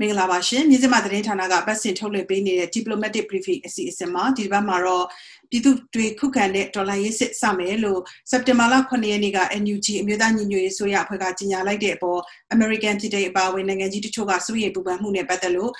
[0.00, 5.06] မင်္ဂလာပါရှင်မြင်းစမသတင်းဌာနကပတ်စင်ထုတ်လွှင့်ပေးနေတဲ့ diplomatic briefing အစီအစဉ်မှာဒီဘက်မှာတော့
[5.50, 8.00] ပြည်သူတွေခုခံတဲ့ဒေါ်လာရေးစစ်စမယ်လို့
[8.30, 12.20] စက်တင်ဘာလ9ရက်နေ့က NUG အမျိုးသားညီညွတ်ရေးဆိုရအဖွဲ့ကကြေညာလိုက်တဲ့အပေါ်
[12.54, 15.70] American ပြည်ထောင်အပါအဝင်နိုင်ငံကြီးတချို့ကစိုးရိမ်ပူပန်မှုနဲ့ပတ်သက်လို့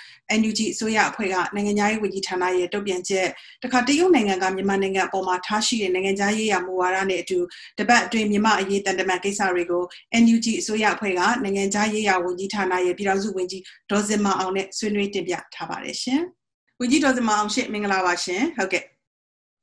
[0.40, 3.26] NUG အစိုးရအဖွဲ့ကနိုင်ငံသားရေးဝန်ကြီးဌာနရဲ့တုံ့ပြန်ချက်
[3.62, 7.38] တခါတရုတ်နိုင်ငံကမြန်မာနိုင်ငံအပေါ်မှာထားရှိတဲ့နိုင်ငံသားရေးရာမူဝါဒနဲ့အတူ
[7.78, 9.84] တပတ်အတွင်းမြန်မာအရေးတန်တမန်ကိစ္စတွေကို
[10.22, 16.21] NUG အစိုးရအဖွဲ့ကနိုင်ငံသားရေးရာဝန်ကြီးဌာနရဲ့ပြည်ထောင်စုဝန်ကြီးဒေါ်စင်မအောင်နဲ့ဆွေးနွေးတင်ပြထားပါတယ်ရှင်။
[16.79, 18.83] ဝန်ကြီးဒေါ်စင်မအောင်ရှင့်မင်္ဂလာပါရှင်။ဟုတ်ကဲ့။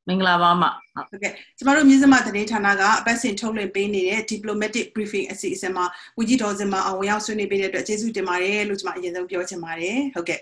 [0.08, 0.64] မင်္ဂလာပါမ
[1.10, 5.84] ဟုတ်ကဲ့ကျမတို့မြင်းစမသတင်းဌာနကအပတ်စဉ်ထုတ်လွှင့်ပေးနေတဲ့ diplomatic briefing အစီအစဉ်မှာ
[6.18, 10.40] ဝကြီးတော်စင်မအောင်ဝင်ရောက်ဆွေးနွေးပေးတဲ့အတွက်ကျေးဇူးတင်ပါတယ်လို့ကျမအရင်ဆုံးပြောချင်ပါတယ်ဟုတ်ကဲ့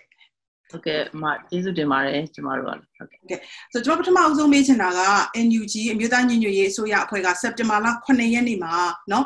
[0.71, 3.41] ဟုတ်ကဲ့အမကျေးဇူးတင်ပါတယ်ကျမတို့ကဟုတ်ကဲ့ဟုတ်ကဲ့
[3.73, 5.01] ဆိုတော့ကျွန်တော်ပထမအဆုံးမေးချင်တာက
[5.47, 8.73] NUG အမျိုးသားညီညွတ်ရေးအစိုးရအဖွဲ့ကစက်တင်ဘာလ9ရက်နေ့မှာ
[9.11, 9.25] เนาะ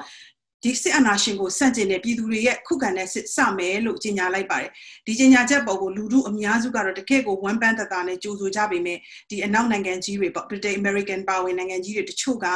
[0.63, 4.71] ဒီစစ်အာဏာရှင်ကိုစန့်ကျင်တဲ့ပြည်သူတွေရဲ့ခုခံတဲ့စစ်စမယ်လို့ကြေညာလိုက်ပါတယ်
[5.05, 8.98] ဒီကြေညာချက်ပေါ်ကိုလူထုအများစုကတော့တကယ့်ကိုဝမ်းပန်းတသာနဲ့ကြိုဆိုကြပေမဲ့
[9.30, 12.48] ဒီအနောက်နိုင်ငံကြီးတွေပေါ့ Britain American ပါဝင်နိုင်ငံကြီးတွေတချို့က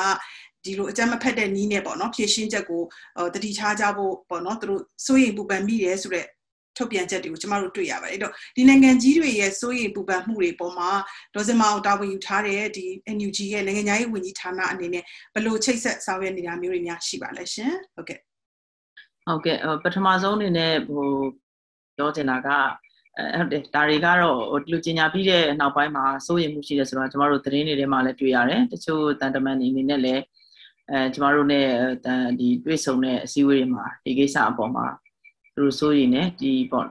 [0.65, 2.83] ဒီလိုအကြမ်းမဖက်တဲ့နီးနဲ့ပေါ့နော်ဖြည့်ရှင်းချက်ကို
[3.33, 6.27] တတိထားကြဖို့ပေါ့နော်သူတို့စိုးရိမ်ပူပန်မိတယ်ဆိုတော့
[6.77, 10.89] ထုတ်ပြန်ချက်တွေကိုကျမတို့တွေ့ရပါတယ်အဲ့တော့ဒီနိုင်ငံကြီးတွေရဲ့စိုးရိမ်ပူပန်မှုတွေပေါ်မှာ
[11.35, 12.85] ဒေါ်စင်မအောင်တာဝန်ယူထားတဲ့ဒီ
[13.17, 18.19] NUG ရဲ့နိုင်ငံသားရေးဝန်ကြီးဌာနအနေနဲ့ဘယ်လိုချိတ်ဆက်ဆောင်ရွက်နေတာမျိုးတွေများရှိပါလဲရှင်ဟုတ်ကဲ့
[19.27, 21.07] ဟုတ်ကဲ့ပထမဆုံးအနေနဲ့ဟို
[21.97, 22.49] ပြောချင်တာက
[23.17, 30.21] အဲဟုတ်တယ်ဒါတွေကတော့ဟိုလူကျင်ညာပြီးတဲ့နောက်ပိုင်းမှာစိုးရိမ်မှုရှိတယ်ဆိုတော့ကျမတို့သတင်းတွေထဲမှာလည်းတွေ့ရတယ်တချို့တန်တမန်တွေအနေနဲ့လည်း
[30.91, 31.59] အဲကျမတို့ ਨੇ
[32.39, 34.85] ဒီတွေ့ဆုံတဲ့အစည်းအဝေးတွေမှာဒီကိစ္စအပေါ်မှာ
[35.54, 36.86] သူတို့စိုးရိမ်နေဒီပေါ့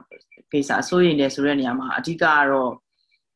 [0.52, 2.72] ကိစ္စစိုးရိမ်တယ်ဆိုတဲ့နေရာမှာအဓိကကတော့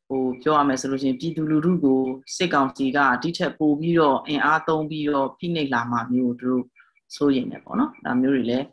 [0.09, 2.01] ဟိုပြောရမယ်ဆိုလို့ရှိရင်ပြည်သူလူထုကို
[2.37, 6.65] စစ်ကောင်စီကတိထက်ပိုပြီးတော့အင်အားသုံးပြီးတော့ဖိနှိပ်လာမှမျိုးသူတို့
[7.17, 8.67] စိုးရိမ်တယ်ပေါ့နော်ဒါမျိုးတွေလည်း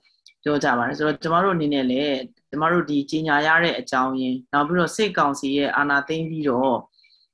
[0.43, 2.15] ပြောကြပါတယ်ဆိုတော့ကျမတို့အနေနဲ့လည်း
[2.49, 6.75] ကျမတို့ဒီကြီးညာရတဲ့အကြောင်းရင်းနောက်ပြီးတော့စစ်ကောင်စီရဲ့အာဏာသိမ်းပြီးတော့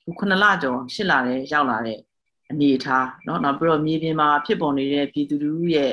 [0.03, 1.99] ခု9လကျော်ရှစ်လတဲ့ရောက်လာတဲ့
[2.51, 5.91] အနေအထားเนาะနောက်ပြီးတော့မြေပြင်မှာဖြစ်ပေါ်နေတဲ့ပြည်သူလူထုရဲ့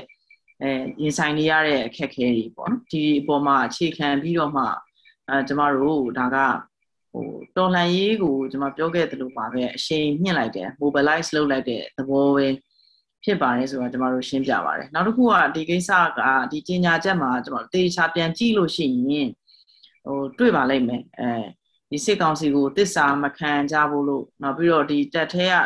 [0.62, 0.70] အဲ
[1.02, 4.64] ရင်ဆိုင်နေရတဲ့အခက်အခဲတွေပေါ့နော်ဒီအပေါ်မှာအခြေခံပြီးတော့မှ
[5.28, 6.36] အဲကျမတို့ဒါက
[7.12, 7.26] ဟို
[7.56, 12.46] တော်လှန်ရေးကိုကျွန်မပြောခဲ့သလိုပါပဲအရှိန်မြင့်လိုက်တယ် mobilize လုပ်လိုက်တဲ့သဘောပဲ
[13.24, 16.20] ဖြစ်ပါတယ်ဆိုတော့ကျွန်တော်တို့ရှင်းပြပါတယ်နောက်တစ်ခုကဒီကိစ္စက
[16.50, 19.28] ဒီကြီးညာချက်မှာကျွန်တော်တေချာပြန်ကြည့်လို့ရှိရင်
[20.04, 21.30] ဟိုတွေ့ပါလိမ့်မယ်အဲ
[21.90, 25.56] ဒီစစ်ကောင်စီကိုတစ္ဆာမခံကြဘူးလို့နောက်ပြီးတော့ဒီတက်ထဲက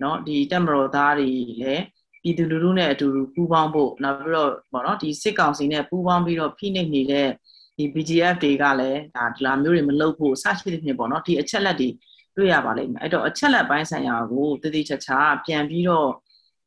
[0.00, 1.30] เนาะဒီတက်မတော်သားတွေ
[1.62, 1.84] လည်း
[2.21, 7.29] ပြည်သူလူထုနဲ့အတူတူပူးပေါင်းဖို့နောက်ပြီးတော့ပေါ့နော်ဒီစစ်ကောင်စီနဲ့ပူးပေါင်းပြီးတော့ဖိနှိပ်နေတဲ့
[7.77, 11.89] ဒီ BGF တွေကလည်းဒါဒီလာမျိုးတွေမလုပ်ဖို့စရှိတဲ့ဖြစ်ပေါ့နော်ဒီအချက်လက်တွေ
[12.35, 16.09] တွေ့ရပါလိမ့်မယ်အဲ့တော့အချက်လက်ပိုင်းဆိုင်ရာကိုတည်တည်ချာချာပြန်ပြီးတော့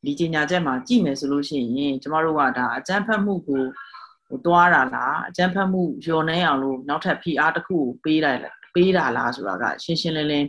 [0.05, 3.63] ဒီကြီးညာချက်မှာကြည့်မယ်ဆိုလို့ရှိရင်ကျမတို့ကဒါအကြမ်းဖက်မှုကို
[4.27, 8.31] ဟိုတွားတာလားအကြမ်းဖက်မှုလျော်နှဲအောင်လို့နောက်ထပ်ဖိအားတစ်ခုကိုပေးတာ
[8.75, 10.47] ပေးတာလားဆိုတာကရှင်းရှင်းလင်းလင်း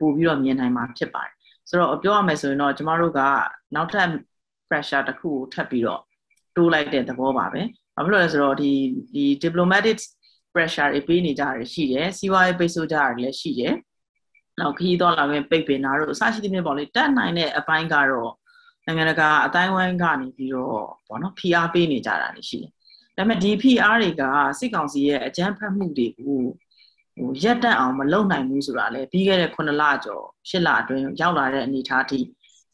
[0.00, 1.32] ပို့ပြီးတော့မြင်နိုင်မှာဖြစ်ပါတယ်
[1.68, 3.20] ဆိုတော့ပြောရမယ်ဆိုရင်တော့ကျမတို့က
[3.74, 4.08] နောက်ထပ်
[4.72, 6.00] pressure တစ်ခုကိုထပ်ပြီးတော့
[6.56, 7.62] တိုးလိုက်တဲ့သဘောပါပဲ။
[7.96, 8.72] ဘာဖြစ်လို့လဲဆိုတော့ဒီ
[9.14, 9.98] ဒီ diplomatic
[10.54, 13.74] pressure တွေပေးနေကြရရှိတယ်။စီးပွားရေးပိတ်ဆို့ကြရတယ်လည်းရှိတယ်။
[14.60, 18.32] နောက်ခရီးသွားလာခြင်းပိတ်ပင်တာတို့အစရှိသဖြင့်ပေါ့လေတက်နိုင်တဲ့အပိုင်းကတော့
[18.86, 22.70] နိုင်ငံတကာအတိုင်းဝိုင်းကနေပြီးတော့ပေါ့နော် PR ပေးနေကြတာလည်းရှိတယ်။
[23.16, 24.22] ဒါပေမဲ့ဒီ PR တွေက
[24.58, 26.40] စစ်ကောင်စီရဲ့အကြမ်းဖက်မှုတွေကို
[27.16, 32.18] ဟိုရက်တက်အောင်မလုပ်နိုင်ဘူးဆိုတာလေပြီးခဲ့တဲ့9လကျော်10လအတွင်းရောက်လာတဲ့အနေအထားထိ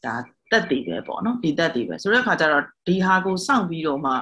[0.05, 0.15] ဒါ
[0.51, 4.13] တက်တည်ပဲပေါ့နော်ဒီတက်တည်ပဲဆိုတဲ့အခါကျတော့ဒီဟာကိုစောင့်ပြီးတော့မှ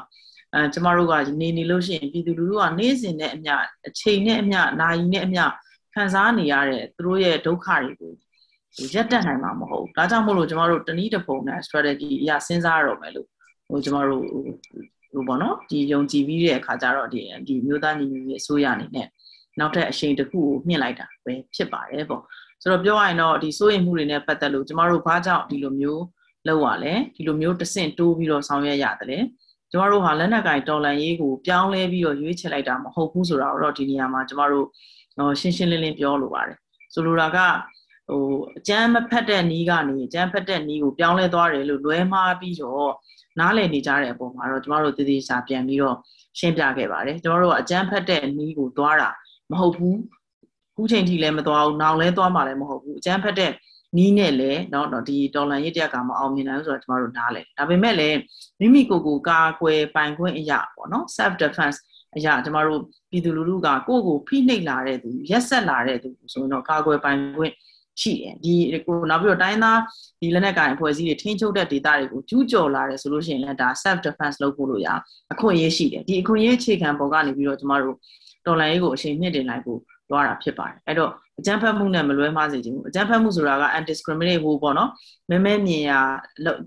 [0.55, 3.55] အဲကျမတို့ကနေနေလို့ရှိရင်ပြည်သူလူထုကနေ့စဉ်နဲ့အမျှ
[3.89, 5.45] အချိန်နဲ့အမျှနာရီနဲ့အမျှ
[5.95, 8.13] ခံစားနေရတဲ့သူတို့ရဲ့ဒုက္ခတွေကို
[8.95, 13.29] ရက်တက်နိုင်မှာမဟုတ်ဒါကြောင့်မို့လို့ကျမတို့တနည်းတစ်ပုံနဲ့ strategy အရစဉ်းစားရတော့မယ်လို့
[13.69, 14.25] ဟိုကျမတို့
[15.13, 19.09] ဟိုပေါ့နော်ဒီယုံကြည်ပြီးတဲ့အခါကျတော့ဒီဒီမျိုးသားညီညွတ်ရေးအစိုးရအနေနဲ့
[19.59, 22.23] နောက်ထပ်အရှိန်တစ်ခုကိုမြင့်လိုက်တာပဲဖြစ်ပါတယ်ပေါ့
[22.63, 26.03] ဆိုတော့ပြောရရင်တော့ဒီစိုးရိမ်မှုတွေနဲ့ပတ်သက်လို့ကျမတို့ဘာကြောင့်ဒီလိုမျိုး
[26.49, 29.19] လောက်ရလဲဒီလိုမျိုးတဆင့်တိုးပြီးတော့ဆောင်ရွက်ရတယ်လေ
[29.71, 34.67] ကျမတို့ဟာလက်နက်ကင်တော်လန်ရေးကိုပြောင်းလဲပြီးတော့ရွေးချယ်လိုက်တာမဟုတ်ဘူးဆိုတာတော့ဒီနေရာမှာကျမတို့
[35.41, 36.57] ရှင်းရှင်းလင်းလင်းပြောလိုပါတယ်
[36.93, 37.39] ဆိုလိုတာက
[38.09, 38.23] ဟို
[38.59, 42.93] အကျမ်းမဖက်တဲ့နီးကနေအကျမ်းဖက်တဲ့နီးကိုပြောင်းလဲသွားတယ်လို့လွဲမှားပြီးတော့
[43.39, 45.97] နားလည်နေကြတဲ့အပေါ်မှာတော့ကျမတို့တည်တည်ချာပြန်ပြီးတော့
[46.39, 49.11] ရှင်းပြခဲ့ပါတယ်ကျမတို့ကအကျမ်းဖက်တဲ့နီးကိုသွားတာ
[49.51, 49.99] မဟုတ်ဘူး
[50.77, 53.51] ခုချိန်ထိလည်းမသွားဘူးနောင်လည်းသွားမှာလည်းမဟုတ်ဘူးအကျန်းဖက်တဲ့
[53.98, 58.18] နီးနဲ့လည်းเนาะဒီတော်လန်ရေးတရက်ကမအောင်မြင်နိုင်ဘူးဆိုတော့ကျမတို့နားလဲဒါပေမဲ့လည်း
[58.60, 61.78] မိမိကိုယ်ကိုကာကွယ်ပိုင်ခွင့်အရာပေါ့နော် self defense
[62.18, 62.80] အရာကျမတို့
[63.10, 67.54] ပြည်သူလူထုကကိုယ့်ကိုဖိနှိပ်လာတဲ့သူရက်ဆက်လာတဲ့သူဆိုရင်တော့ကာကွယ်ပိုင်ခွင့်
[68.02, 68.54] ရှိတယ်ဒီ
[68.88, 69.80] ကိုနောက်ပြီးတော့တိုင်းသား
[70.22, 74.88] ဒီလက်နက်ကိုင်အဖွဲ့အစည်းတွေထိန်းချုပ်တဲ့ဒေသတွေကိုကျူးကျော်လာတယ်ဆိုလို့ရှိရင်လည်းဒါ self defense လုပ်ဖို့လို့ရ
[75.34, 77.96] အခွင့်အရေးရှိတယ်ဒီအခွင့်အရေးအခြေခံပေါ်ကနေပြီးတော့ကျမတို့
[78.46, 79.80] တော်လိုင်းရေးကိုအချိန်မြင့်တင်လိုက်ဖို့
[80.11, 84.91] သွားတာဖြစ်ပါတယ်အဲ့တော့အကြမ်းဖက်မှုနဲ့မလွဲမှားစေချင်ဘူးအကြမ်းဖက်မှုဆိုတာက undiscriminate ဟိုပေါ့နော်
[85.31, 85.93] မဲမဲမြင်ရ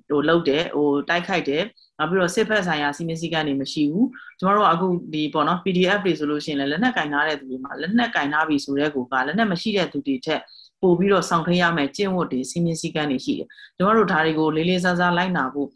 [0.09, 1.63] ဟိုလောက်တယ်ဟိုတိုက်ခိုက်တယ်
[1.97, 4.07] နောက်ပြီးတော့စစ်ဖက်ဆိုင်ရာစီမင်းစည်းကမ်းတွေမရှိဘူး
[4.39, 10.41] ကျမတို့ကအခုဒီပေါ့နော် PDF တွေဆိုလို့ရှိရင်လည်းလက်နက်ကင်ထားတဲ့သူတွေမှာလက်နက်ကင်ထားပြီဆိုတဲ့ကိုကလက်နက်မရှိတဲ့သူတွေထက်
[10.81, 13.47] ပို့ပြီးတော့ဆောင်ထိရမယ်ကျင့်ဝတ်တွေစီမင်းစည်းကမ်းတွေရှိတယ်
[13.77, 15.67] ကျမတို့ဒါတွေကိုလေးလေးစားစားလိုက်နာဖို့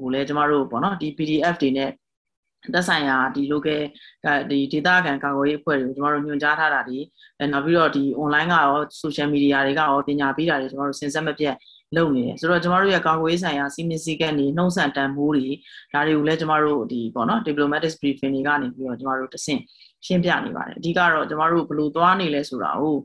[0.00, 1.90] ဟိုလဲကျမတို့ပေါ့နော်ဒီ PDF တွေနဲ့
[2.74, 3.80] သက်ဆိုင်ရာဒီ local
[4.50, 6.98] ဒီ data ခံကာကွယ်ရေးအဖွဲ့တွေကိုကျွန်တော်တို့ညွှန်ကြားထားတာဒီ
[7.38, 11.54] အဲနောက်ပြီးတော့ဒီ online ကရော social media တွေကရောပညာပေးတာတွေကျွန်တော်တို့စဉ်ဆက်မပြတ်
[11.96, 15.48] လုပ်နေတယ်ဆိုတော့ကျွန်တော်တို့ရဲ့ကာကွယ်ရေးဆိုင်ရာစီမင်းစည်းကမ်းတွေနှုံးဆန်တန်ဖိုးတွေ
[15.92, 19.60] ဒါတွေကိုလည်းကျွန်တော်တို့ဒီပေါ့နော် diplomatic briefing တွေကနေပြီးတော့ကျွန်တော်တို့တဆင့်
[20.06, 22.96] ရှင်းပြနေပါတယ်အဓိကတော့ကျွန်တော်တို့ဘယ်လိုသွားနေလဲဆိုတာကို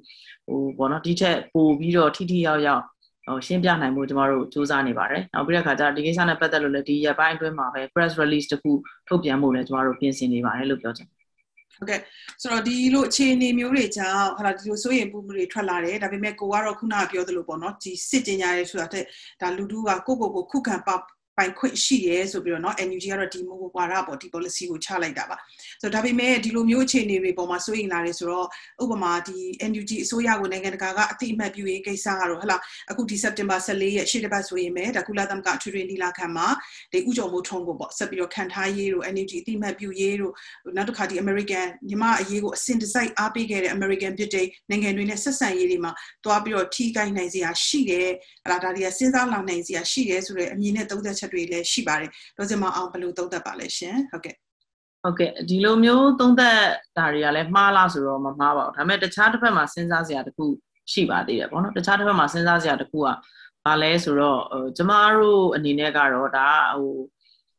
[0.48, 2.84] ဟိုပေါ့နော်ဒီထက်ပိုပြီးတော့ထိထိရောက်ရောက်
[3.28, 8.72] ဟိုရှင်းပြနိုင်မှုကျမတို့စူးစမ်းနေပါတယ်။နောက်ပြီးတဲ့အခါကျဒီကိစ္စနဲ့ပတ်သက်လို့လည်းဒီရက်ပိုင်းအတွင်းမှာပဲ press release တခု
[9.08, 11.26] ထုတ်ပြန်မှုလည်းကျမတို့ပြင်ဆင်နေပါတယ်လို့ပြောချင်ပါတယ်။
[11.78, 12.00] ဟုတ်ကဲ့
[12.42, 19.04] ဆိုတော့ဒီလိုအခြေအနေမျိုးတွေကြောင့်ဟာဒီလိုစိုးရိမ်မှုတွေထွက်လာတယ်ဒါပေမဲ့ကိုကတော့ခုနကပြောသလိုပေါ့နော်ဒီစစ်တင်ညာရဲဆိုတာတဲ့
[19.42, 20.90] ဒါလူတူကကိုကိုကိုခုခံပ
[21.39, 25.37] ပိုင်ခွင့်ရှိရဲဆိုပြီးတော့เนาะ NUG ကတော့ဒီမိုကွာရပေါ့ဒီ policy ကိုချလိုက်တာပါ
[25.81, 28.47] ဆိုတော့ဒါပေမဲ့ဒီလိုမျိုးအခြေအနေတွေပေါ်မှာစိုးရိမ်လာတယ်ဆိုတော့
[28.83, 29.39] ဥပမာဒီ
[29.71, 32.57] NUG အစိုးရကိုနိုင်ငံတကာကအတိအမှတ်ပြုရေးကိစ္စကတော့ဟလာ
[32.91, 36.47] အခုဒီ September 14ရက်ရှေ့တစ်ပတ်ဆိုရင်ပဲဒါကုလသမဂ္ဂအထွေထွေနီလာခံမှာ
[36.93, 40.33] ဒီဥကြုံမိုးထုံးကိုပေါ့ဆက်ပြီးတော့ခံထားရေးတို့ NUG အတိအမှတ်ပြုရေးတို့
[40.77, 45.93] နောက်တစ်ခါဒီ American ညီမအရေးကိုအစင်တစိုက်အားပေးခဲ့တဲ့ American ပြည်တဲ့နိုင်ငံတွေနဲ့ဆက်ဆံရေးတွေမှာ
[46.25, 48.09] တွားပြီးတော့ထိခိုက်နိုင်စရာရှိတယ်
[48.45, 54.36] အဲ့ဒါဒါတွေကစဉ်းစားလာနိုင်စရာရှိတယ်ဆိုတော့အမြင်နဲ့သုံးသက် ်ချက်တွေလည်းရှိပါတယ်ဒေါ်စင်မအောင်ဘယ်လိုသုံးသပ်ပါလဲရှင်ဟုတ်ကဲ့
[55.04, 56.60] ဟုတ်ကဲ့ဒီလိုမျိုးသုံးသက်
[56.98, 60.46] တာတွေကလည်းမှားလားဆိုတော့မမှားပါဘူးဒါပေမဲ့တခြားတစ်ဖက်မှာစဉ်းစားစရာတခု
[60.92, 63.08] ရှိပါသေးတယ်ပေါ့နော်တခြားတစ်ဖက်မှာစဉ်းစားစရာတခုက
[63.66, 64.42] ဘာလဲဆိုတော့
[64.78, 66.48] ကျမတို့အနေနဲ့ကတော့ဒါ
[66.80, 66.94] ဟို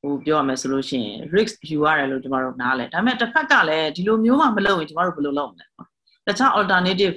[0.03, 5.67] ဟိုပြောရမယ်ဆိုလို့ရှိရင် risk ယူရတယ်လို့ကျမတို့နားလဲဒါပေမဲ့တစ်ဖက်ကလည်းဒီလိုမျိုးမှမလုပ်ရင်ကျမတို့ဘယ်လိုလုပ်မလဲ
[6.29, 7.15] တခြား alternative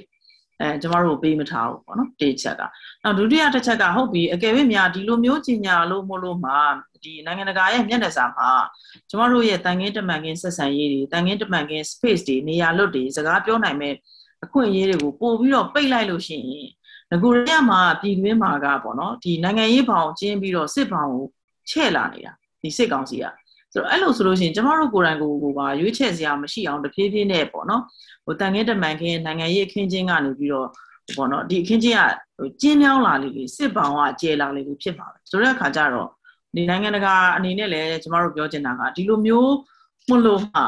[0.62, 2.62] အဲကျမတို့ပေးမထားဘူးပေါ့နော်တေချက်က
[3.02, 6.58] နောက်ဒုတိယတစ်ချက်ကဟုတ်ပြီအကယ်၍များဒီလိုမျိုးကြီးညာလို့မလို့မှာ
[7.04, 8.50] ဒီနိုင်ငံတကာရဲ့မျက်နှာစာမှာ
[9.08, 13.94] ကျမတို့ရဲ့တန်ခင်းတမန်ခင်းဆက်ဆံရေးတွေတန်ခင်းတမန်ခင်း space တွေနေရာလွတ်တွေစကားပြောနိုင်မဲ့
[14.44, 16.68] အခွင့်အရေးတွေကိုပို့ပြီးတော့ပိတ်လိုက်လို့ရှိရင်
[17.10, 21.26] ငကိုရမှာပြည်တွင်းမှာကပေါ့နော်ဒီနိုင်ငံရေးဘောင်ကျင်းပြီးတော့စစ်ဘောင်ကို
[21.70, 22.32] ချဲ့လာနေတာ
[22.62, 23.24] ဒီစစ်ကောင်စီက
[23.72, 27.82] ဆိုတော့အဲ့လိုဆိုလို့ရှိရင်ကျမတို့ကိုယ်တိုင်ကိုယ်ကိုပါရွေးချယ်စရာမရှိအောင်တဖြည်းဖြည်းနဲ့ပေါ့နော်
[28.24, 30.68] ဟိုတန်ခင်းတမန်ခင်းနိုင်ငံရေးအခင်းချင်းကနေပြီးတော့
[31.16, 32.02] ပေါ့နော်ဒီအခင်းချင်းက
[32.38, 36.08] ဟိုကျင်းမြောင်းလာလေလေစစ်ဘောင်ကကျဲလာလေလေဖြစ်ပါပဲဆိုတဲ့အခါကျတော့
[36.54, 39.54] ဒီနိုင်ငံတကာအနေနဲ့လည်းကျမတို့ပြောချင်တာကဒီလိုမျိုး
[40.08, 40.60] မလို့မှ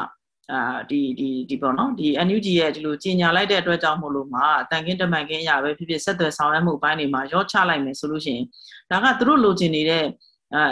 [0.51, 4.41] အာဒီဒီဒီပေါ့နော်ဒီ NUG ရဲ့ဒီလိုကြီးညာလိုက်တဲ့အတွက်ကြောင့်မို့လို့မှ
[4.71, 8.45] တန်ကင်းတမန်ကင်းရပဲဖြစ်ဖြစ်ဆက်သွယ်ဆောင်ရွက်မှုပိုင်းတွေမှာရော့ချလိုက်မယ်ဆိုလို့ရှိရင်
[8.91, 10.05] ဒါကသူတို့လိုချင်နေတဲ့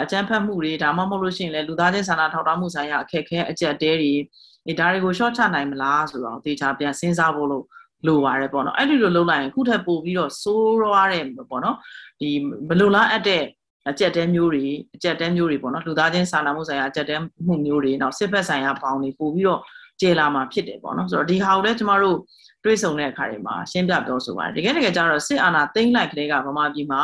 [0.02, 4.12] အကြမ်းဖက်မှုတွေဒါမှမဟုတ်လို့ရှိရင်လည်းလူသားချင်းစာနာထောက်ထားမှုဆိုင်ရာအခက်အခဲအကျက်တဲတွေ
[4.66, 7.64] အဲဒါတွေကို short ချနိုင်မလားဆိုတော့တေချာပြန်စဉ်းစားဖို့လို့
[8.06, 11.76] လိုပါတယ်ပေါ့နော်အဲ့ဒီလိုလုပ်လိုက်ရင်ခုထပ်ပို့ပြီးတော့စိုးရွားတဲ့ပေါ့နော်
[12.20, 12.30] ဒီ
[12.68, 13.42] ဘလိုလားအပ်တဲ့
[13.90, 17.16] အကြက်တဲမျိုးတွေအကြက်တဲမျိုးတွေပေါ့နော်လူသားချင်းစာနာမှုဆိုင်ရာအကြက်တဲ
[17.46, 19.60] မှုမျိုးတွေနောက်စစ်ဖက်ဆိုင်ရာပေါင်းတွေပို့ပြီးတော့
[20.00, 22.18] ကျေလာမှာဖြစ်တယ်ပေါ့နော်ဆိုတော့ဒီဟာကိုလည်းကျမတို့
[22.64, 27.02] တွေးဆုံတဲ့အခါတွေမှာရှင်းပြပြောဆိုပါတယ်တကယ်တကယ်ကျတော့စစ်အာဏာသိမ်းလိုက်ကလေးကဗမာပြည်မှာ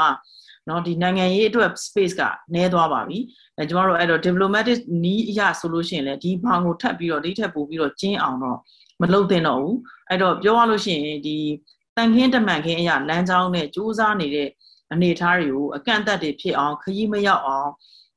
[0.70, 2.22] နော်ဒီနိုင်ငံရေးအတွက် space က
[2.54, 3.18] နည်းသွားပါပြီ
[3.58, 8.58] အဲကျမတို့အဲ့တော့ diplomatic နီးအရဆိုလို့ရှိရင်လည်းဒီဘောင်ကိုထပ်ပြီးတော့ဒီထက်ပိုပြီးတော့ကျင်းအောင်တော့
[9.02, 9.76] မလုပ်သင့်တော့ဘူး
[10.08, 11.36] အဲ့တော့ပြောရလို့ရှိရင်ဒီ
[11.96, 14.48] တန်ခင်းတမန်ခင်းအရာလမ်းကြောင်းနဲ့စူးစမ်းနေတဲ့
[14.92, 17.70] အနေထားတွေကိုအကန့်အသတ်တွေဖြစ်အောင်ခရီးမရောက်အောင်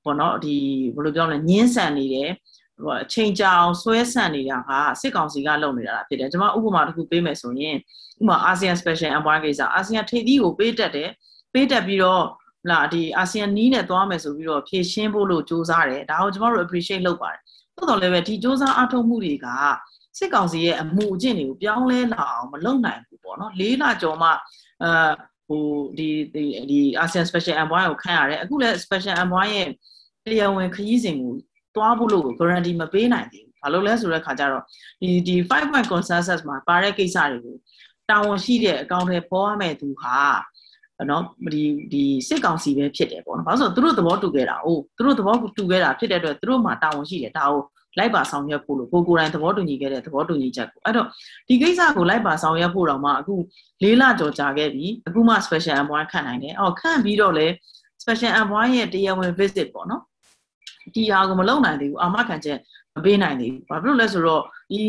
[0.03, 0.55] ပေါ့နော်ဒီ
[0.95, 2.29] ဘယ်လိုပြောလဲညင်းဆန်နေတယ်
[2.83, 7.77] ဟိုအချိန်ကြာအောင်ဆွဲဆန့်နေတာကစစ်ကောင်စီကလုပ်နေတာဖြစ်တယ်ကျွန်မဥပမာတစ်ခုပေးမယ်ဆိုရင်
[8.21, 11.09] ဥပမာအာဆီယံ special envoy ကိစ္စအာဆီယံထိပ်သီးကိုပေးတက်တယ်
[11.53, 12.23] ပေးတက်ပြီးတော့
[12.70, 17.40] လာဒီအာဆီယံနီးနဲ့သွားမယ်ဆိုပြီးတော့ဖြည့်ရှင်းဖို့လို့စ조사တယ်ဒါကိုကျွန်တော်တို့ appreciate လုပ်ပါတယ်
[17.76, 19.46] သို့တော်လည်းပဲဒီစ조사အထောက်မှုတွေက
[20.18, 24.28] စစ်ကောင်စီရဲ့အမှုအကျင့်တွေကိုပြောင်းလဲလာအောင်မလုပ်နိုင်ဘူးပေါ့နော်လေးလကျော်မှ
[24.82, 25.10] အာ
[25.48, 25.64] ဟို
[25.98, 29.68] ဒီဒီဒီ ASEAN Special Envoy ကိုခန့်ရတယ်အခုလည်း Special Envoy ရဲ့
[30.24, 31.32] တရားဝင်ခရီးစဉ်ကို
[31.76, 34.64] တွားဖို့လို့ guarantee မပေးနိုင်သေးဘူးဘာလို့လဲဆိုတဲ့ခါကျတော့
[35.00, 37.56] ဒီဒီ5 point consensus မှာပါတဲ့ကိစ္စတွေကို
[38.10, 40.20] တာဝန်ရှိတဲ့အကောင့်တွေပေါ်ရမယ့်သူဟာ
[41.11, 47.61] နော်ဒီဒီစစ်ကောင်စီပဲဖြစ်တယ်ပေါ့နော်။ဘာလို့ဆိုတော့သူတို့သဘောတူခဲ့တာ။အိုးသူတို့သဘောတူခဲ့တာဖြစ်တဲ့အတွက်သူတို့မှာတာဝန်ရှိတယ်ဒါကို
[47.97, 51.07] လိုက်ပါဆောင်ရွက်ဖို့လို့ကိုကိုယ်တိုင်သဘောတူညီခဲ့တဲ့သဘောတူညီချက်ကိုအဲ့တော့
[51.47, 53.35] ဒီကိစ္စကိုလိုက်ပါဆောင်ရွက်ဖို့တော့မှအခု
[53.83, 57.47] လေးလကြော်ကြာခဲ့ပြီအခုမှ special envoy ခန့်နိုင်တယ်အော်ခန့်ပြီးတော့လေ
[58.01, 60.01] special envoy ရဲ့တရားဝင် visit ပေါ့နော်
[60.95, 62.59] ဒီဟာကိုမလုပ်နိုင်သေးဘူးအာမခံချက်
[62.95, 64.81] မပေးနိုင်သေးဘူးဘာဖြစ်လို့လဲဆိုတော့ဒီ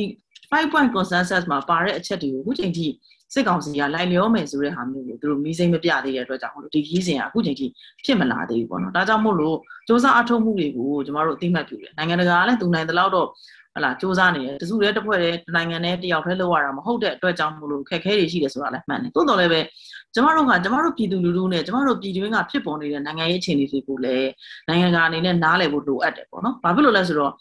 [0.51, 2.87] 5 point consensus မှာပါတဲ့အချက်တွေကိုအခုချိန်ထိ
[3.33, 7.67] စစ်ကောင်စီကလိုက်လျောမယ်ဆိုတဲ့ဟာမျိုးကိုသူတို့မီးစိမ့်မပြသေးတဲ့အတွက်ကြောင့်ဒီခီးစဉ်ကအခုချိန်ထိ
[8.05, 13.29] ဖြစ်မလာသေးဘူးပေါ့နော်ဒါကြောင့်မို့လို့စ조사အထုတ်မှုတွေကိုကျမတို့အသိမှတ်ပြုတယ်နိုင်ငံတကာကလည်းသူနိုင်တဲ့လောက်တော့
[13.75, 19.61] ဟလာစူးစမ်းနေတယ်တစုတည်းတစ်ဖွဲ့တည်းနိုင်ငံနဲ့တယောက်တည်းလောက်ရတာမဟုတ်တဲ့အတွက်ကြောင့်မလို့ခက်ခဲတွေရှိတယ်ဆိုတာလည်းမှန်တယ်သို့တော်လည်းပဲ
[20.15, 24.29] ကျမတို့ကကျမတို့ပြည်သူလူထုနဲ့ကျမတို့ပြည်တွင်းကဖြစ်ပေါ်နေတဲ့နိုင်ငံရေးအခြေအနေတွေကိုလည်း
[24.69, 27.33] နိုင်ငံကအနေနဲ့နားလည်ဖို့လိုအပ်တယ်ပေါ့နော်ဘာဖြစ်လို့လဲဆိုတော့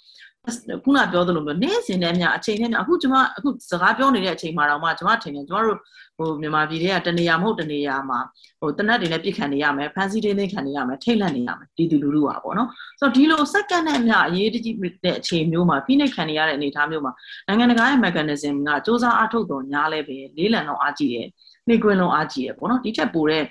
[0.84, 5.78] ခုနပြောသလိုမျိုးနေ့စဉ်နဲ့မြအချိန်နဲ့မြအခုကျမအခုစကားပြောနေတဲ့အချိန်မှာတော့မှကျမထင်တယ်ကျမတို့
[6.18, 8.20] ဟိုမြန်မာပြည်တွေကတနေရာမဟုတ်တနေရာမှာ
[8.60, 12.70] ဟိုတနက်တွေနဲ့ပြစ်ခံနေရမယ်ဖန်စီတင်းသိခံနေရမယ်ထိတ်လန့်နေရမယ်ဒီတူလူလူပါပေါ့နော်
[13.00, 17.14] ဆိုတော့ဒီလိုစက္ကန့်နဲ့မြအရေးတကြီးတဲ့အချိန်မျိုးမှာဖိနှိပ်ခံနေရတဲ့အနေအထားမျိုးမှာ
[17.48, 21.28] နိုင်ငံတကာရဲ့ mechanism ကစ조사အထုတ်တော်ညားလဲပဲလေးလံတော့အားကြည့်တယ်
[21.68, 23.44] နှိကွင်းလုံးအားကြည့်ရပေါ့နော်ဒီချက်ပိုတဲ့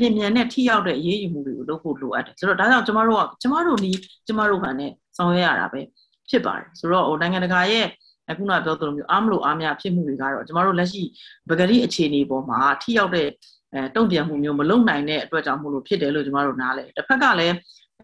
[0.00, 5.80] လျင်မြန်နဲ့ထိရောက်တဲ့အရေးယူမှုတွေကိုလုပ်ဖို့လိုအပ်တယ်ဆိုတော့ဒါကြောင့်ကျမတို့ကကျမတို့နီးကျမတို့ခံနဲ့ဆောင်ရွက်ရတာပဲ
[6.29, 7.85] ဖြစ်ပါတယ်ဆိုတော့ဟိုနိုင်ငံတကာရဲ့
[8.29, 11.03] အခုနပြောသလိုမျိုးအားမလို့အားမရဖြစ်မှုတွေကတော့ကျမတို့လက်ရှိ
[11.49, 13.27] ပဂတိအခြေအနေပေါ်မှာထိရောက်တဲ့
[13.73, 17.55] အဲတုံ့ပြန်မှုမျိုးမလုံနိုင်တဲ့အတွက်ကြောင့်မို့လို့ဖြစ်တယ်လို့ကျမတို့နားလဲတစ်ဖက်ကလည်း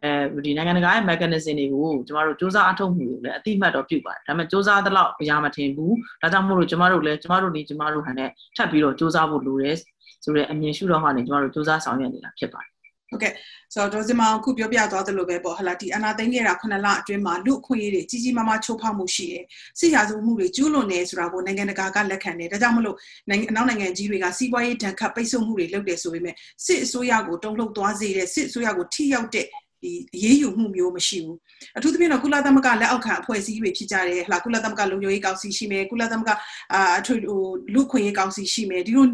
[0.03, 9.75] အဲဒီနိုင်ငံတကာရဲ့ mechanism တွေကိုကျမတို့စ조사အထောက်မှုတွေလည်းအတိမတ်တော့ပြုပါတယ်ဒါပေမဲ့စ조사သလောက်အရာမထင်ဘူးဒါကြောင့်မို့လို့ကျမတို့လည်းကျမတို့နေကျမတို့ဟန်နဲ့ထပ်ပြီးတော့စ조사ဖို့လိုတယ်
[10.23, 12.72] ဆိုတဲ့အမြင်ရှုတော့မှနေကျမတို့စ조사ဆောင်ရွက်နေတာဖြစ်ပါတယ်
[13.10, 13.32] ဟုတ်ကဲ့
[13.74, 19.44] ဆိုတော့ဒေါ်စင်မောင်ခုပြောပြသွားသလိုပဲပေါ့ဟလာဒီအနာသိန်းခဲ့တာ9လအတွင်းမှာလူအခွင့်အရေးတွေကြီးကြီးမားမားချိုးဖောက်မှုရှိတယ်
[19.80, 22.96] စစ်ရာဇဝမှုတွေကျူးလွန်နေဆိုတာကိုနိုင်ငံတကာကလက်ခံတယ်ဒါကြောင့်မလို့
[23.28, 26.34] နိုင်ငံအနောက်နိုင်ငံကြီးတွေကစီးပွားရေးဒဏ်ခတ်ပိတ်ဆို့မှုတွေလုပ်တယ်ဆိုပေမဲ့
[26.66, 29.46] စစ်အစိုးရကိုတုံ့လှုပ်သွားစေတဲ့စစ်အစိုးရကိုထိရောက်တဲ့
[29.82, 31.38] ဒီအရေးယူမှုမျိုးမရှိဘူး
[31.76, 36.30] အထူးသဖြင့်တော့ကုလသမဂ္ဂလက်အောက်ခံအဖွဲ့အစည်းတွေဖြစ်ကြတယ်ဟလာကုလသမဂ္ဂလုံခြုံရေးကောင်စီရှိမယ်ကုလသမဂ္ဂ
[36.72, 37.42] အာအထူးဟို
[37.74, 39.06] လူခွင့်ရေးကောင်စီရှိမယ်ဒီလို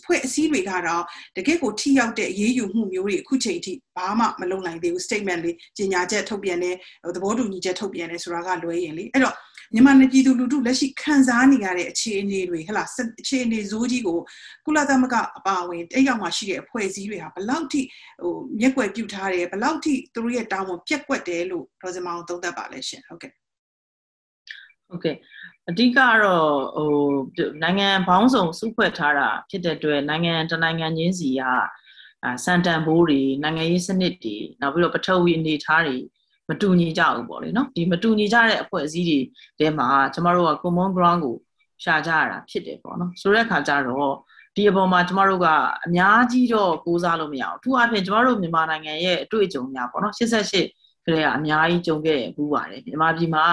[0.00, 1.02] အဖွဲ့အစည်းတွေကတော့
[1.36, 6.74] တကယ့်ကိုထိရောက်တဲ့အရေးယူမှုမျိုးတွေအခုချိန်ထိဘာမှမလုပ်နိုင်သေးဘူး statement လေးကြေညာချက်ထုတ်ပြန်တယ်
[7.16, 9.34] သဘောတူညီချက်ထုတ်ပြန်တယ်ဆိုတာကလွဲရင်လေအဲ့တော့
[9.74, 12.84] မြန်မာပြည်သူလူထုလက်ရှိခံစားနေရတဲ့အခြေအနေတွေဟလာ
[13.20, 14.18] အခြေအနေဇိုးကြီးကို
[14.66, 17.80] ကုလသမဂ္ဂအပါအဝင်တိတ်ရောက်မှရှိတဲ့အဖွဲ့အစည်းတွေဟာဘလောက်ထိ
[18.22, 23.32] ဟိုမျက်ွယ်ပြုထားတယ်ဘလောက်ထိသူတို့ရဲ့တာဝန်ပြက်ကွက်တယ်လို့ဒေါ်စမအောင်သုံးသပ်ပါလဲရှင်ဟုတ်ကဲ့
[24.88, 25.16] ဟုတ်ကဲ့
[25.70, 26.92] အဓိကတော့ဟို
[27.62, 31.42] နိုင်ငံပေါင်းစုံစုဖွဲ့ထားတာဖြစ်တဲ့အတွက်နိုင်ငံတနိုင်ငံချင်းစီက
[32.44, 35.96] စန်တန်ဘိုးတွေနိုင်ငံရေးစနစ်တွေနောက်ပြီးတော့ပထဝီအနေအထားတွေ
[36.48, 39.18] မတူညီကြဘူးပေါ့လေနော်ဒီမတူညီကြတဲ့အဖွဲ့အစည်းတွေ
[39.60, 41.36] တဲမှာကျမတို့က common ground ကို
[41.84, 44.14] ရှာကြရတာဖြစ်တယ်ပေါ့နော်ဆိုတဲ့အခါကျတော့
[44.56, 45.46] ဒီအပေါ်မှာကျမတို့က
[45.86, 50.66] အများကြီးတော့ကိုးစားလို့မရအောင်အထူးအဖြင့်ကျမတို့မြန်မာနိုင်ငံရဲ့အတွေ့အကြုံများပေါ့နော်88
[51.06, 53.46] ကလေးကအများကြီးကြုံခဲ့ဘူးပါတယ်မြန်မာပြည်မှာ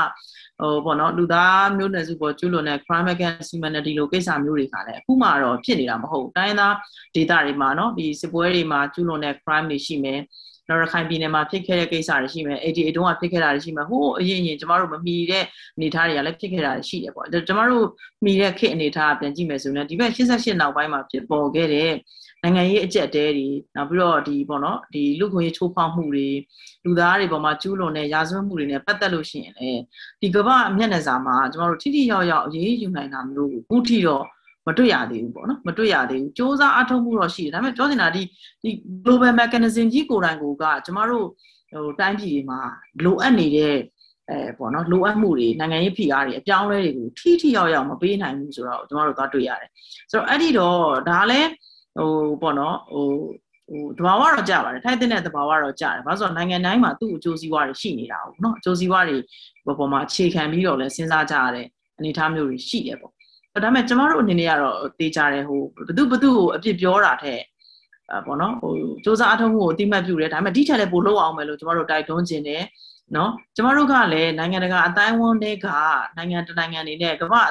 [0.60, 6.76] ဟိုပေါ့နော်လူသားမျိုးနွယ်စုပေါ်ကျူးလွန်တဲ့ crime against humanity လို့ကိစ္စမျိုးတွေကလည်းအခုမှတော့ဖြစ်နေတာမဟုတ်ဘူးတိုင်းသား
[7.16, 10.20] ဒေသတွေမှာနော်ဒီစစ်ပွဲတွေမှာကျူးလွန်တဲ့ crime တွေရှိမယ်
[10.70, 15.44] နော်ရခိုင်ပြည်နယ်မှာဖြစ်ခဲ့တဲ့ကိစ္စတွေရှိမယ်88တုန်းကဖြစ်ခဲ့တာတွေရှိမယ်ဟိုးအရင်ရင်ကျမတို့မမီတဲ့
[15.76, 17.86] အနေအထားတွေကလည်းဖြစ်ခဲ့တာရှိတယ်ပေါ့ကျမတို့
[18.26, 21.92] မီတဲ့ခေတ်အနေအထားပြန်ကြည့်မယ်ဆိုရင်ဒီဘက်88နောက်ပိုင်းမှာဖြစ်ပေါ်ခဲ့တဲ့
[22.44, 26.28] နိုင်ငံရေးအကျက်တဲတွေနောက်ပြီးတော့ဒီပေါ့နော်ဒီလူခွင့်ရေးချိုးဖောက်မှုတွေ
[26.86, 29.72] လူသားတွေပေါ်မှာကျူးလွန်တဲ့ရာဇဝတ်မှုတွေနဲ့ပတ်သက်လို့ရှိရင်လေ
[30.22, 34.26] ဒီကမ္ဘာအမျက်နှာစာမှာကျမတို့ထိထိရောက်ရောက်အရေးယူနိုင်တာမျိုးကိုအခုထိတော့
[34.68, 38.22] မတွေ့ရသေးဘူးပေါ့နော်မတွေ့ရသေးဘူးစ조사အထောက်မှုတော့ရှိတယ်ဒါပေမဲ့ပြောချင်တာဒီ
[38.64, 38.70] ဒီ
[39.04, 41.26] global mechanism ကြီးကိုယ်တိုင်ကိုကကျမတို့
[41.72, 42.60] ဟိုတိုင်းပြည်တွေမှာ
[43.04, 43.76] လိုအပ်နေတဲ့
[44.30, 49.70] အဲပေါ့နော်လိုအပ်မှုတွေနိုင်ငံရေးဖိအားတွေအပြောင်းအလဲတွေကိုထိထိရောက်ရောက်မပေးနိုင်ဘူးဆိုတော့ကျမတို့သွားတွေ့ရတယ်
[50.12, 50.80] ဆိုတော့အဲ့ဒီတော့
[51.10, 51.50] ဒါလည်း
[51.98, 53.08] ဟိုပေါ့နော်ဟို
[53.70, 59.18] ဟိုတဘာဝတော့ကြပါတယ်ထိုက်တဲ့တဘာဝတော့ကြတယ်ဘာလို့ဆိုတော့နိုင်ငံတိုင်းမှာသူ့အကျိုးစီးပွားတွေရှိနေတာဟုတ်နော်အကျိုးစီးပွားတွေ
[59.66, 61.68] ပေါ်မှာအခြေခံပြီးတော့လဲစဉ်းစားကြရတဲ့
[61.98, 63.13] အနေအထားမျိုးတွေရှိတယ်ပေါ့
[63.54, 67.40] ဒါပေမဲ့ကျမတို့အနေနဲ့ကတော့တေးကြတယ်ဟိုဘသူဘသူကိုအပြစ်ပြောတာတဲ့
[68.12, 72.64] အဲပေါ့နော်ဟိုစူးစမ်းအထောက်မှုကိုအတိမတ်ပြုတယ်ဒါပေမဲ့ဒီထက်လည်းပိုလုပ်အောင်မယ်လို့ကျမတို့တိုက်တွန်းခြင်းတယ်
[73.17, 75.67] နော်ကျမတို့ကလည်းနိုင်ငံတကာအတိုင်းအဝန်တွေက
[76.17, 77.43] နိုင်ငံတနိုင်ငံအနေနဲ့ကမ္ဘာ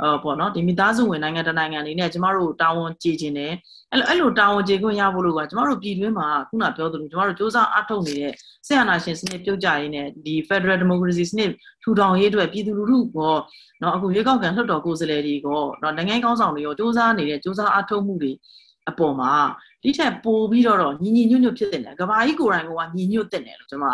[0.00, 3.52] ဟောပေါ့နော်ဒီမိသားစုဝင်နိုင်ငံတနိုင်ငံအနေနဲ့ကျမတို့တာဝန်ကြည်ခြင်းတယ်
[3.92, 8.32] အဲ့လိုအဲ့လိုတာဝန်ကြည်ခွင့်ရဖို့လို့ကကျမတို့ပြည်တွင်းမှာခုနပြောသလိုကျမတို့စ조사အထုတ်နေတဲ့
[8.66, 11.50] ဆရာနာရှင်စနစ်ပြုတ်ကြရင်းနဲ့ဒီ Federal Democracy စနစ်
[11.82, 13.36] ထူထောင်ရေးအတွက်ပြည်သူလူထုကော
[13.82, 18.32] နော်အခုရွေးကောက်ခံလွှတ်တော်ကိုယ်စားလှယ်တွေကောနော်နိုင်ငံကောင်းဆောင်တွေရောစ조사နေတဲ့စ조사အထုတ်မှုတွေ
[18.90, 19.32] အပေါ်မှာ
[19.82, 23.86] ဒီထက်ပိုပြီးတော့ညီညီညွတ်ညွတ်ဖြစ်တဲ့ကဘာကြီးကိုယ်တိုင်ကညီညွတ်တဲ့တယ်လို့ကျွန်မ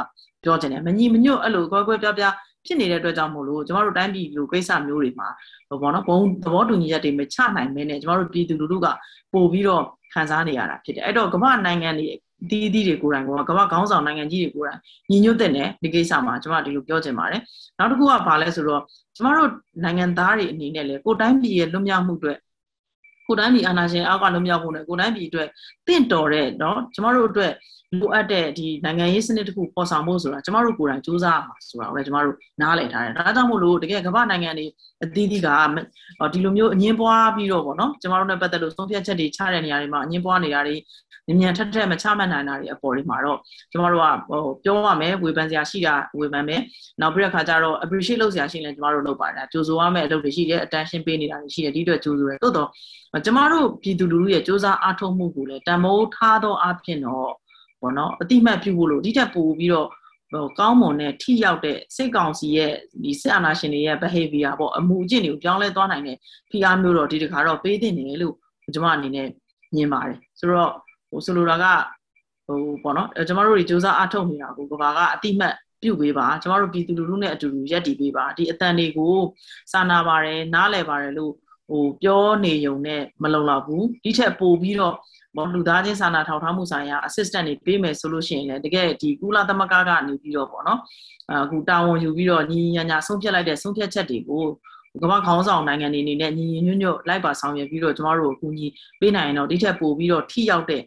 [0.44, 2.32] ပြောချင်တယ်မညီမညွတ်အဲ့လိုကွဲကွဲပြားပြား
[2.66, 5.28] ဖြစ်နေတဲ့အတွက်ကြောင့်မို့လို့ကျမတို့တိုင်းပြည်လူကိစ္စမျိုးတွေမှာ
[5.68, 8.86] ဟိုပေါ့နော်ဘုံသဘောတူညီချက်တွေမချနိုင်မင်းနဲ့ကျမတို့ပြည်သူလူထုက
[9.32, 9.82] ပို့ပြီးတော့
[10.14, 12.08] ခံစားနေရတာဖြစ်တယ်အဲ့တော့ကမ္ဘာနိုင်ငံတွေ
[12.50, 17.40] ဒီအသီးတွေကိုယ်တိုင်ကကမ္ဘာခေါင်းဆောင်နိုင်ငံကြီးတွေကိုယ်တိုင်ညီညွတ်တဲ့နဲ့ဒီကိစ္စမှာကျမဒီလိုပြောချင်ပါတယ်
[17.78, 18.82] နောက်တစ်ခုကဘာလဲဆိုတော့
[19.16, 19.50] ကျမတို့
[19.84, 22.38] နိုင်ငံသားတွေအနေနဲ့လေကိုတိုင်းပြည်ရဲ့လွတ်မြောက်မှုအတွက်
[23.26, 25.48] ကိုတိုင်းပြည်အာဏာရှင်အောက်ကလွတ်မြောက်ဖို့နဲ့ကိုတိုင်းပြည်အတွက်
[25.86, 27.52] တင့်တော်တဲ့เนาะကျမတို့အတွက်
[27.99, 34.65] လိုအပ်တဲ့ဒီနိုင်ငံရေးစနစ်တစ်ခုပေါ်ဆောင်ဖို့ဆိုတာကျမတို့ကိုယ်တိုင်စူးစမ်းမှာဆိုတာပဲကျမတို့နားလည်ထားတယ်ဒါကြောင့်မို့လို့တကယ်ကမ္ဘာနိုင်ငံတွေ
[35.03, 35.49] အသီးသီးက
[36.33, 40.75] ဒီလိုမျိုးအငင်းပွားပြီးတော့ဗောနော်ကျမတို့နဲ့ပတ်သက်လို့သုံးဖြတ်ချက်တွေချတဲ့နေရာတွေမှာအငင်းပွားနေတာတွေ
[41.39, 43.37] မြန်ထက်ထက်မချမှတ်နိုင်တာတွေအပေါ်တွေမှာတော့
[43.71, 46.61] ကျမတို့ကဟိုပြောရမယ်ဝေဖန်စရာရှိတာဝေဖန်မယ်
[47.01, 52.69] နောက်ပြီးတဲ့ခါကျတော့ appreciate လုပ်စရာရှိရင်ကျမတို့လုပ်ပါတယ်ကြိုးဆိုရမယ့်အလုပ်တွေရှိတယ် attention ပေးနေတာတွေရှိတယ်ဒီအတွက်ကြိုးဆိုတယ်သို့တော့
[53.25, 57.31] ကျမတို့ပြည်သူလူထုရဲ့စ조사အားထုတ်မှုကိုလည်းတမိုးထားသောအဖြစ်တော့
[57.81, 59.87] ဘောနော်အတိမတ်ပြုဖို့လို့ဒီတက်ပို့ပြီးတော့
[60.31, 62.71] ဟိုကောင်းမွန်တဲ့ထိရောက်တဲ့စိတ်ကောင်စီရဲ့
[63.03, 66.17] ဒီစစ်အာဏာရှင်တွေရဲ့ behavior ပေါ့အမှုအကျင့်တွေကိုပြောင်းလဲသွားနိုင်တဲ့
[66.51, 68.35] ဖိအားမျိုးတော့ဒီတခါတော့ပေးတင်တယ်လို့
[68.73, 69.27] ကျွန်မအနေနဲ့
[69.75, 70.71] မြင်ပါတယ်ဆိုတော့
[71.09, 71.65] ဟိုဆိုလိုတာက
[72.45, 79.15] ဟိုပေါ့နော်ကျွန်တော်တို့တွေစူးစမ်းအထောက်နေတာကိုကဘာကအတိမတ်ပြုတ်ပေးပါကျွန်တော်တို့ပြည်သူလူထုနဲ့အတူတူရက်တည်ပေးပါဒီအတန်တွေကို
[79.71, 81.33] စာနာပါတယ်နားလည်ပါတယ်လို့
[81.69, 84.95] ဟိုပြောနေုံနဲ့မလုံလောက်ဘူးဒီထက်ပိုပြီးတော့
[85.37, 90.79] ဘောလူသားချင်းစာနာထောက်ထားမှုဆိုင်ရာ assistant တွေပေးမယ်ဆိုလို့ရှိရင်လည်းတကယ်ဒီကုလသမဂ္ဂကနေပြီးတော့ပေါ့နော်
[91.43, 94.45] အခုတာဝန်ယူပြီးတော့ညီညာညာဆုံးဖြတ်လိုက်တဲ့ဆုံးဖြတ်ချက်တွေကို
[95.01, 98.67] ကမ္ဘာခေါင်းဆောင်နိုင်ငံတွေအနေနဲ့ညီညီညွတ်ညွတ်လိုက်ပါဆောင်ရွက်ပြီးတော့ကျမတို့အကူအညီ
[98.99, 100.83] ပေးနိုင်ရင်တော့ဒီထက်ပိုပြီးတော့ထိရောက်တဲ့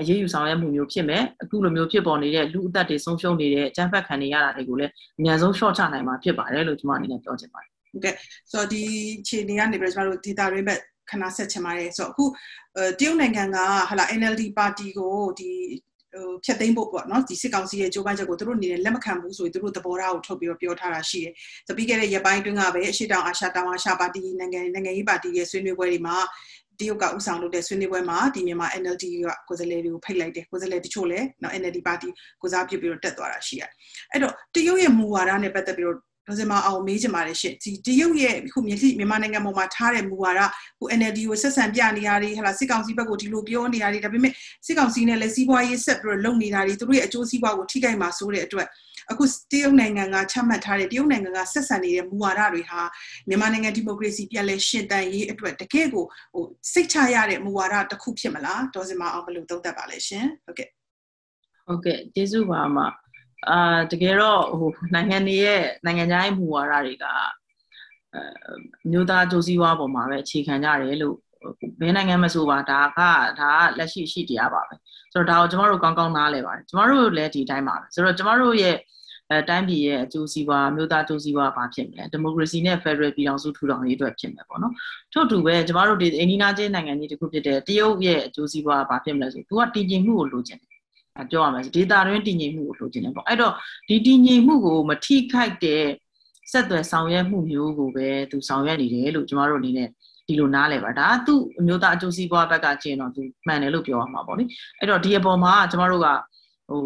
[0.00, 8.14] အရေးယူဆောင်ရွက်မှုမျိုးဖြစ်မယ်အခုလိုမျိုးဖြစ်ပေါ်နေတဲ့လူအသက်တွေဆုံးရှုံးနေတဲ့အကြမ်းဖက်ခံနေရတာတွေကိုလည်းအများဆုံး short ချနိုင်မှာဖြစ်ပါတယ်လို့ကျွန်မအနေနဲ့ပြောချင်ပါတယ်ဟုတ်ကဲ့
[8.52, 8.82] ဆိုတော့ဒီ
[9.28, 12.24] ခြေနေကနေပြီးတော့ကျွန်တော်တို့ data ရင်းဘက် ခဏဆက်ချင်ပါတယ်ဆိုတော့အခု
[12.98, 13.56] တရုတ်နိုင်ငံက
[13.88, 15.50] ဟာလာ NLD ပါတီကိုဒီ
[16.14, 21.32] ဟိုဖြတ်သိမ်းဖို့ပေါ့နော်ဒီစစ်ကောင်စီရဲ့ကြိုးပမ်းချက်ကိုသူတို့အနေနဲ့လက်မခံဘူးဆိုရင်သူတို့သဘောထားကိုထုတ်ပြီးတော့ပြောထားတာရှိတယ်။
[21.66, 26.16] ဆိုပြီးခဲ့တဲ့ရက်ပိုင်းတွင်းကပဲအရှိတောင်အာရှတောင်အာရှပါတီနိုင်ငံနိုင်ငံရေးပါတီရဲ့ဆွေးနွေးပွဲတွေမှာ
[26.80, 32.08] တရုတ်ကဥဆောင်လုပ်တဲ့ဆွေးနွေးပွဲမှာဒီမြန်မာ NLD ကကိုယ်စားလှယ်တွေကိုဖိတ်လိုက်တယ်ကိုယ်စားလှယ်တချို့လည်းနော် NLD ပါတီ
[32.40, 33.70] ကိုစားပြုပြီးတော့တက်သွားတာရှိရတယ်။
[34.12, 35.98] အဲ့တော့တရုတ်ရဲ့မူဝါဒနဲ့ပတ်သက်ပြီးတော့
[36.30, 40.40] ဒေါ်စင်မအောင်မေးချင်ပါတယ်ရှင့်ဒီတရုတ်ရဲ့ခုမြန်မာနိုင်ငံပေါ်မှာထားတဲ့မူဝါဒ
[40.78, 44.32] ခု NLD ကိုဆက်ဆံပြနေရတွေဟလာစစ်ကောင်စီဘက်ကိုဒီလိုပြောနေရတွေဒါပေမဲ့
[44.66, 48.68] စစ်ကောင်စီနဲ့လည်းစီးပွားရေးဆက်ပြီးတော့လုပ်နေတာတွေသူတို့ရဲ့အကျိုးစီးပွားကိုထိခိုက်မှာဆိုတဲ့အတွက်
[49.10, 52.80] အခုတရုတ်နိုင်ငံကချမှတ်ထားတဲ့တရုတ်နိုင်ငံကဆက်ဆံနေတဲ့မူဝါဒတွေဟာ
[53.28, 60.68] မြန်မာနိုင်ငံဒီမိုကရေစီပြန်လည်ရှင်သန်ရေးအတွက်တကယ့်ကိုဟိုစိတ်ချရတဲ့မူဝါဒတစ်ခုဖြစ်မလားဒေါ်စင်မအောင်ဘယ်လိုသုံးသပ်ပါလဲရှင်ဟုတ်ကဲ့
[61.66, 62.78] ဟုတ်ကဲ့ကျေးဇူးပါအမ
[63.48, 67.04] အာတကယ်တော့ဟိုနိုင်ငံတွေရဲ့နိုင်ငံခြားရေးမူဝါဒတွေက
[68.14, 68.22] အဲ
[68.90, 71.16] မျိုးသားကြိုးစည်းဝါပေါ်မှာပဲအခြေခံကြတယ်လို့
[71.80, 73.00] ဘယ်နိုင်ငံမဆိုပါဒါက
[73.40, 74.74] ဒါကလက်ရှိရှိတရားပါပဲ
[75.12, 78.76] ဆိုတော့ဒါကိုကျမတို့ကောင်းကောင်းနားလဲပါတယ်ကျမတို့လည်းဒီတိုင်းပါပဲဆိုတော့ကျမတို့ရဲ့
[79.30, 84.74] အဲတိုင်းပြည်ရဲ့အကျိုးစီးပွားမျိုးသားအကျိုးစီးပွားဘာဖြစ်မလဲဒီမိုကရေစီနဲ့ဖက်ဒရယ်ပြည်အောင်စုထူထောင်ရေးအတွက်ဖြစ်မယ်ပေါ့နော်
[85.12, 90.69] ထို့တူပဲကျမတို့ဒီအိန္ဒိယချင်းနိုင်ငံကြီးတစ်ခုဖြစ်တဲ့တရုတ်ရဲ့အကျိုးစီးပွားဘာဖြစ်မလဲဆိုသူကတည်ငြိမ်မှုကိုလိုချင်တယ်
[91.30, 93.52] ပြောရမယ်ဒေတာတွင်းတည်ငြိမ်မှုကိုလိုချင်တယ်ပေါ့အဲ့တော့
[93.88, 95.84] ဒီတည်ငြိမ်မှုကိုမထိခိုက်တဲ့
[96.52, 99.88] ဆက်သွယ်ဆောင်ရွက်မှုမျိုးကိုပဲသူဆောင်ရွက်နေတယ်လို့ကျမတို့အနေနဲ့
[100.26, 104.44] ဒီလိုနားလဲပါဒါသူ့အမျိုးသားအကျိုးစီးပွားဘက်ကကျင်တော့သူမှန်တယ်လို့ပြောရမှာပေါ့လေ
[104.78, 106.08] အဲ့တော့ဒီအပေါ်မှာကျမတို့က
[106.70, 106.80] ဟို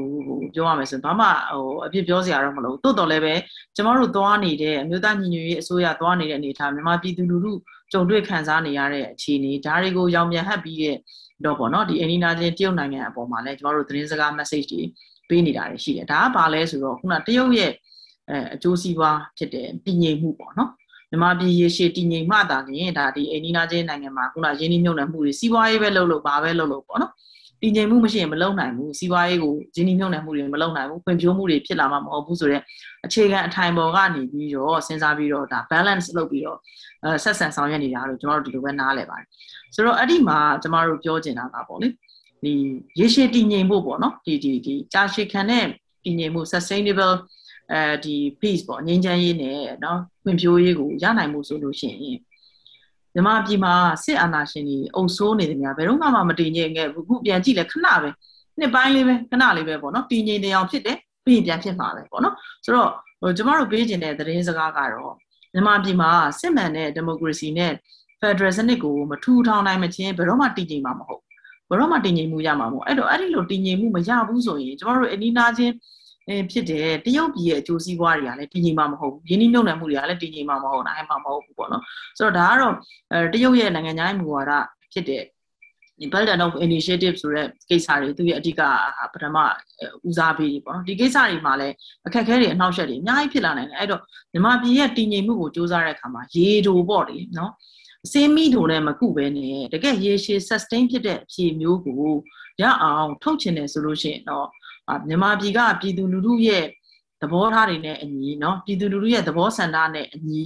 [0.54, 3.34] ပြောရမယ်ဆိုဘာမှဟိုအပြစ်ပြောစရာတော့မလိုတိုးတော်လည်းပဲ
[3.76, 7.52] ကျမတို့သွားနေတဲ့အမျိုးသားညီညွတ်ရေးအစိုးရသွားနေတဲ့အနေအထားမြန်မာပြည်သူလူထု
[7.92, 10.96] ကြုံတွေ့ခံစားနေရတဲ့အခြေအနေဒါတွေကိုရောင်ပြန်ဟပ်ပြီးတဲ့
[11.44, 14.83] တော့ပေါ့နော်ဒီအနီနာချင်းတရုတ်နိုင်ငံအပေါ်မှာလည်းကျမတို့သတင်းစကား message တွေ
[15.29, 17.73] ပေးနေတာတွေရှိတယ်ဒါကဘာလဲဆိုတော့ခုနတရုတ်ရဲ့
[18.31, 20.70] အဲအကျိုးစီးပွားဖြစ်တဲ့တည်ငြိမ်မှုပေါ့နော်
[21.11, 27.12] မြန်မာပြည်ရေရှည်တည်ငြိမ်မှသာလျှင်ဒါဒီအနီနာချင်းနိုင်ငံမှာခုနရင်းနှီးမြှုပ်နှံမှုတွေစီးပွားရေးပဲလုပ်လို့ဘာပဲလုပ်လို့ပေါ့နော်
[27.62, 32.62] တည်ငြိမ်မှုမရှိရင်မလုပ်နိုင်ဘူးစီးပွားရေးကိုရင်းနှီးမြှုပ်နှံမှုတွေမလုပ်နိုင်ဘူးဖွံ့ဖြိုးမှုတွေဖြစ်လာမှာမဟုတ်ဘူးဆိုတော့
[33.07, 36.59] အခြေခံအထိုင်ပေါ်ကနေပြီးတော့စဉ်းစားပြီးတော့ဒါ balance လုပ်ပြီးတော့
[37.05, 39.27] အဲဆက်ဆံဆောင်ရွက်နေတာလို့ကျွန်တော်တို့ဒီလိုပဲနားလည်ပါတယ်
[39.75, 41.89] ဆိုတော့အဲ့ဒီမှာကျမတို့ပြောချင်တာကပေါ့လေ
[42.43, 42.53] ဒီ
[42.99, 45.65] ရေရှည်တည်ငြိမ်ဖို့ပေါ့နော်ဒီဒီဒီကြာရှည်ခံတဲ့
[46.03, 47.15] တည်ငြိမ်မှု sustainable
[47.71, 52.19] အဲဒီ peace ပေါ့ငြိမ်းချမ်းရေးနဲ့เนาะဖွံ့ဖြိုးရေးကိုရနိုင်မှုဆိုလို့ရှိရင်
[53.13, 58.10] မြန်မာပြည်မှာစစ်အာဏာရှင်တွေအုပ်ဆိုးနေတယ်များဘယ်တော့မှမတည်ငြိမ်ခဲ့ဘူးအခုပြန်ကြည့်လဲခဏပဲ
[58.60, 62.89] နှစ်ပိုင်းလေးပဲခဏလေးပဲပေါ့နော်တည်ငြိမ်တရားဖြစ်တယ်ပြီးရင်ပြန်ဖြစ်မှာပဲပေါ့နော်ဆိုတော့
[63.21, 65.13] ဟိုကျမတို့ပေးခြင်းတဲ့သတင်းစကားကတော့
[65.53, 67.73] မြန်မာပြည်မှာစစ်မှန်တဲ့ဒီမိုကရေစီနဲ့
[68.20, 71.22] ဖက်ဒရယ်စနစ်ကိုမထူထောင်နိုင်မချင်းဘယ်တော့မှတည်ငြိမ်မှာမဟုတ်
[71.68, 75.74] ဘယ်တော့မှတည်ငြိမ်မှုရမှာမဟုတ်အဲ့တော့အဲ့ဒီလိုတည်ငြိမ်မှုမရဘူးဆိုရင်ကျမတို့အနီးနားချင်း
[76.50, 81.83] ဖြစ်တယ်တရုတ်ပြည်ရဲ့အကျိုးစီးပွားတွေကလည်းတည်ငြိမ်မှာမဟုတ်ဘူးရင်းနှီးမြှုပ်နှံမှုတွေကလည်းတည်ငြိမ်မှာမဟုတ်နိုင်မှာမဟုတ်ဘူးပေါ့နော်
[82.18, 82.74] ဆိုတော့ဒါကတော့
[83.12, 84.53] အဲတရုတ်ရဲ့နိုင်ငံခြားရေးမူဝါဒ
[84.92, 85.22] ဖြစ်တဲ့
[86.00, 88.61] ဒီ Belt and Road Initiative ဆိုတဲ့ကိစ္စတွေသူရဲ့အဓိက
[89.12, 89.37] ပထမ
[90.09, 91.74] ဦးစားပေးတွေပေါ့နော်ဒီကိစ္စတွေမှာလည်း
[92.07, 94.00] အခက်အခဲတွေအနှောက်အယှက်တွေအများကြီးဖြစ်လာနိုင်တယ်အဲ့တော့
[94.33, 97.53] မြန်မာပြည်ရဲ့တည်ငြိမ်မှုကိုစ조사တဲ့အခါမှာရေတိုပေါ့လေနော်
[98.12, 102.13] စင်းမိတို့လည်းမကုပဲနဲ့တကယ်ရေရှည် sustain ဖြစ်တဲ့အဖြေမျိုးကို
[102.62, 104.47] ရအောင်ထုတ်ချင်တယ်ဆိုလို့ရှိရင်တော့
[105.08, 106.65] မြန်မာပြည်ကပြည်သူလူထုရဲ့
[107.21, 110.43] သ သဘောထားတွေနဲ့အညီเนาะပြည်သူလူထုရဲ့သဘောဆန္ဒနဲ့အညီ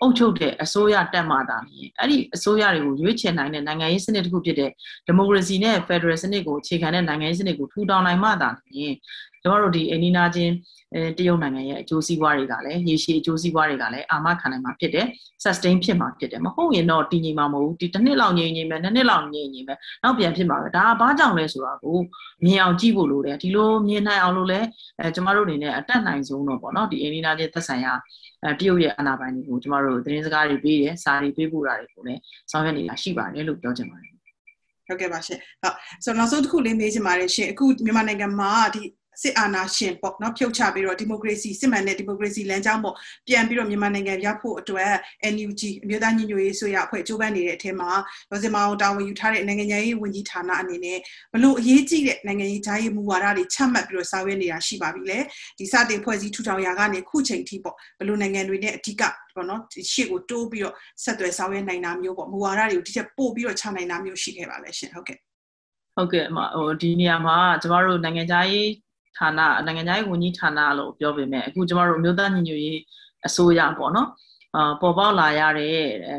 [0.00, 4.70] အုပ်ချုပ်တဲ့အစိုးရတက်မှတာမြင်အဲ့ဒီအစိုးရတွေကိုရွေးချယ်နိုင်တဲ့နိုင်ငံရေးစနစ်တစ်ခုဖြစ်တဲ့
[5.06, 8.94] ဒီမိုကရေစီနဲ့ဖက်ဒရယ်စနစ်ကိုအခြေခံတဲ့နိုင်ငံရေးစနစ်ကိုထူထောင်နိုင်မှသာမြင်
[9.43, 10.53] ကျမတို့ဒီအနီနာချင်း
[10.95, 15.07] အဲတရုတ်နိုင်ငံရဲ့အကျိုးစီးပွားတွေကလည်းရေရှည်အကျိုးစီးပွားတွေကလည်းအာမခံနိုင်မှာဖြစ်တယ်
[15.43, 21.97] sustain ဖြစ်မှာဖြစ်တယ်မဟုတ်ရင်တော့တည်ငြိမ်မှာမဟုတ်ဘူးဒီတစ်နှစ်လောက်ငြိမ်ငြိမ်ပဲနှစ်နှစ်လောက်ငြိမ်ငြိမ်ပဲနောက်ပြန်ဖြစ်မှာပဲဒါကဘာကြောင့်လဲဆိုတာကို
[22.45, 24.67] မြင်အောင်ကြည့်ဖို့လိုတယ်ဒီလိုမြင်နိုင်အောင်လို့လည်း
[24.99, 27.93] အဲကျမတို့အနေနဲ့အတက်နိုင်ဆုံးတော့ပေါ့နော်ဒီအနီနာချင်းသက်ဆိုင်ရာ
[28.43, 32.19] အဲတရုတ်ရဲ့အာဏာပိုင်တွေကိုကျမတို့သတင်းစကားတွေပေးတယ်စာတွေပေးပို့တာတွေကိုလည်း
[32.51, 34.13] ဆောင်ရွက်နေတာရှိပါတယ်လို့ပြောချင်ပါတယ်
[34.87, 38.81] ဟုတ်ကဲ့ပါရှင်ဟုတ်ဆိုတော့နောက်ဆုံးတစ်ခုလေးမေးချင်ပါတယ်ရှင်အခုမြန်မာနိုင်ငံမှာဒီ
[39.21, 42.95] စစ်အာဏာရှင်ပေါ့နော်ဖြုတ်ချပြီးတော့ဒီမိုကရေစီစစ်မှန်တဲ့ဒီမိုကရေစီလမ်းကြောင်းပေါ့
[43.27, 44.91] ပြန်ပြီးတော့မြန်မာနိုင်ငံရဖို့အတွက်
[45.33, 47.89] NUG အမျိုးသားညီညွတ်ရေးဆိုရအဖွဲ့ကြိုးပမ်းနေတဲ့အထက်မှာ
[48.29, 50.97] ဒေါ်စင်မအောင်တာဝန်ယူထားတဲ့နိုင်ငံရေးဝန်ကြီးဌာနအနေနဲ့
[51.33, 55.19] ဘလို့အရေးကြီးတဲ့နိုင်ငံရေးဂျာရေးမူဝါဒတွေချမှတ်ပြီးတော့ဆောင်ရွက်နေတာရှိပါပြီလေ
[55.59, 59.03] ဒီစတင်ဖွဲ့စည်းထူထောင်ရာကနေခုချိန်ထိပေါ့ဘလို့နိုင်ငံတွေနဲ့အဓိက
[59.35, 59.61] ပေါ့နော်
[59.93, 65.17] ရှေ့ကိုတိုးပြီးတော့ဆက်သွယ်ဆောင်ရွက်နိုင်တာမျိုးပေါ့မူဝါဒတွေကိုဒီချက်ပို့ပြီးတော့ချနိုင်တာမျိုးရှိခဲ့ပါလဲရှင်ဟုတ်ကဲ့
[65.95, 68.69] ဟုတ်ကဲ့အမဟိုဒီနေရာမှာကျမတို့နိုင်ငံသားရေး
[69.17, 72.79] ဌာနနိုင်ငံသားရေးဝန်ကြီးဌာနလို့ပြောပေမဲ့အခုကျမတို့မျိုးသားညီညွတ်ရေး
[73.27, 74.09] အစိုးရပေါ့နော်
[74.55, 75.77] အာပေါ်ပေါက်လာရတဲ့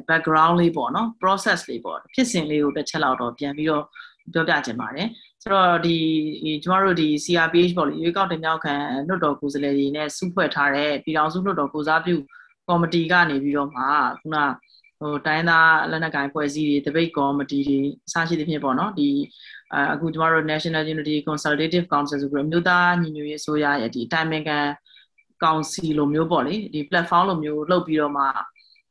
[0.08, 3.84] background လေးပေါ့နော် process လေးပေါ့ဖြစ်စဉ်လေးကိုတစ်ချက်လောက်တော့ပြန်ပြီးတော့
[4.32, 5.08] ပြောပြခြင်းပါတယ်
[5.42, 5.96] ဆိုတော့ဒီ
[6.62, 8.74] ကျမတို့ဒီ CRPH ပေါ့လေရွေးကောက်တင်မြှောက်ခံ
[9.06, 12.14] လွှတ်တော်ကိုယ်စားလှယ်တွေနဲ့စုဖွဲ့ထားတဲ့ပြည်ထောင်စုလွှတ်တော်ကိုစားပြု
[12.68, 13.82] ကော်မတီကနေပြီးတော့မှ
[14.20, 14.36] ခုန
[15.04, 19.08] ဟိုတိုင်းသားလက်နက်ကိုင်ဖွဲ့စည်းတွေ debate committee တွေအစရှိသဖြင့်ပေါ့နော်ဒီ
[19.92, 24.58] အခုကျမတို့ National Unity Consultative Council ဆိုပြီးမြို့သားညီညွတ်ရေးအစိုးရရဲ့ဒီအတိုင်းအမြံ
[25.42, 28.24] ကောင်စီလိုမျိုးပေါ့လေဒီ platform လိုမျိုးလုပ်ပြီးတော့မှ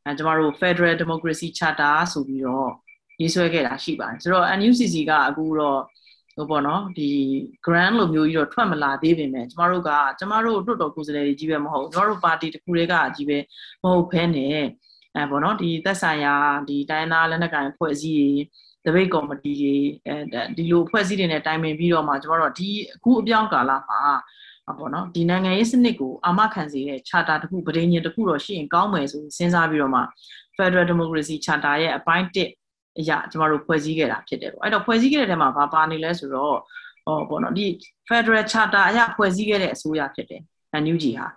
[0.06, 2.69] အဲကျမတို့ Federal Democracy Charter ဆိုပြီးတော့
[3.21, 5.80] ရေးဆွဲခဲ့တာရှိပါတယ်ဆိုတော့ NUCC ကအခုတော့
[6.36, 7.10] ဟိုပေါ့နော်ဒီ
[7.65, 13.38] grant လိုမျိုးကြီးတော့ထွက်မလာသေးပေမဲ့ကျမတို့ကကျမတို့တွတ်တော်ကိုယ်စားလှယ်တွေကြီးပဲမဟုတ်ကျမတို့ပါတီတစ်ခုတည်းကကြီးပဲ
[13.84, 14.63] မဟုတ်ဖဲနဲ့
[15.15, 16.36] အဲပေါ့နော်ဒီသက်ဆိုင်ရာ
[16.67, 18.34] ဒီတိုင်းသားလက်နက်ကိုင်ဖွဲ့စည်း
[18.86, 19.76] တပိတ်ကော်မတီတွေ
[20.08, 20.15] အဲ
[20.58, 24.02] ဒီလိုအဖွဲ့အစည်းတွေနဲ့တိုင်ပင်ပြီးတော့မှကျမတို့ဒီအခုအပြောင်းကာလမှာ
[24.78, 30.02] ပေါ့နော်ဒီနိုင်ငံရေးစနစ်ကိုအာမခံစေတဲ့ charter တစ်ခုပဋိညာဉ်တစ်ခုတော့ရှိရင်ကောင်းမယ်ဆိုစဉ်းစားပြီးတော့မှ
[30.58, 36.58] Federal Democracy Charter ရဲ့အပိုင်း1အရာကျမတို့ဖွဲ့စည်းခဲ့တာဖြစ်တယ်ပေါ့အဲ့တော့ဖွဲ့စည်းခဲ့တဲ့ထဲမှာဘာပါနေလဲဆိုတော့
[37.06, 37.65] ဟောပေါ့နော်ဒီ
[38.10, 40.41] Federal Charter အရာဖွဲ့စည်းခဲ့တဲ့အစိုးရဖြစ်တယ်
[40.84, 41.28] NUG ဟာ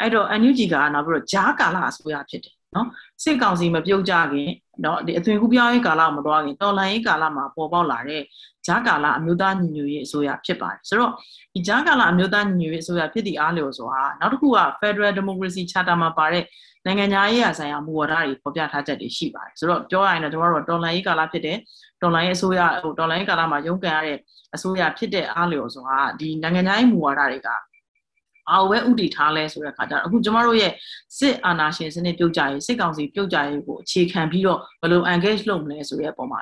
[0.00, 2.86] အဲ့တော့ NUG ကနောက်ပြီးတော့ဂျားကာလအစိုးရဖြစ်တယ် နော်
[3.22, 4.50] စစ်ကောင်စီမပြုတ်ကြခင်
[4.84, 8.22] နော်ဒီအသွင်ကူးပြောင်းရေးကာလမတော်ခင်တော်လန်ရေးကာလမှာပေါ်ပေါက်လာတဲ့
[8.66, 11.12] ဂျာကာလအမျိုးသားညီညွတ်ရေးအစိုးရဖြစ်ပါတယ်ဆိုတော့
[11.54, 16.44] ဒီဂျာကာလအမျိုးသားညီညွတ်ရေးအစိုးရဖြစ်သည့်အားလျော်စွာနောက်တစ်ခုက Federal Democracy Charter မှာပါတဲ့
[16.86, 21.56] နိုင်ငံခြားရေးရာဆိုင်ရာမူဝါဒတွေဖော်ပြထားချက်တွေရှိပါတယ်ဆိုတော့ပြောရရင်တော့ကျွန်တော်တို့တော်လန်ရေးကာလဖြစ်တဲ့
[22.02, 24.18] တော်လန်ရေးအစိုးရဟိုတော်လန်ရေးကာလမှာရုန်းကန်ရတဲ့
[24.54, 27.48] အစိုးရဖြစ်တဲ့အားလျော်စွာဒီနိုင်ငံခြားရေးမူဝါဒတွေက
[28.50, 30.72] အာဝဲဥတီထားလဲဆိုတဲ့ခါကျတော့အခုကျမတို့ရဲ့
[31.18, 36.40] စစ်အာဏာရှင်စနစ်ပြုတ်ကြရေးစစ်ကောင်စီပြုတ်ကြရေးကိုအခြေခံပြီးတော့ဘယ်လို engage လုပ်မလဲဆိုတဲ့အပေါ်မှာ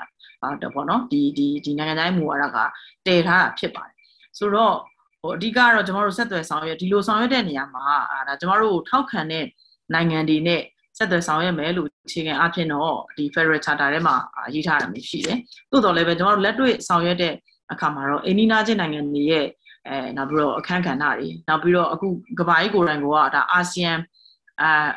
[0.63, 2.59] တော့ပေါ့နော်ဒီဒီဒီနိုင်ငံတိုင်းမူဝါဒက
[3.07, 3.95] တည်ထားတာဖြစ်ပါတယ်
[4.39, 4.75] ဆိုတော့
[5.21, 9.45] ဟိုအဓိကတော့ကျမတို့ဆက်သွယ်ဆောင်ရွက်ဒီလိုဆောင်ရွက်တဲ့နေရာမှာအာဒါကျမတို့ထောက်ခံတဲ့
[9.95, 10.63] နိုင်ငံတွေနဲ့
[10.99, 14.17] ဆက်သွယ်ဆောင်ရွက်မယ်လို့အခြေခံအဖြစ်တော့ဒီ Federal Charter ထဲမှာ
[14.55, 15.39] ရေးထားတာမျိုးရှိတယ်။
[15.71, 17.35] သို့တော်လည်းပဲကျမတို့လက်တွေ့ဆောင်ရွက်တဲ့
[17.73, 19.47] အခါမှာတော့အိန္ဒိယချင်းနိုင်ငံတွေရဲ့
[19.89, 22.07] အဲနောက်ပြီးတော့အခန်းကဏ္ဍတွေနောက်ပြီးတော့အခု
[22.39, 23.93] ကဘာကြီးကိုယ်တိုင်ကဒါအာဆီယံ
[24.63, 24.91] အာ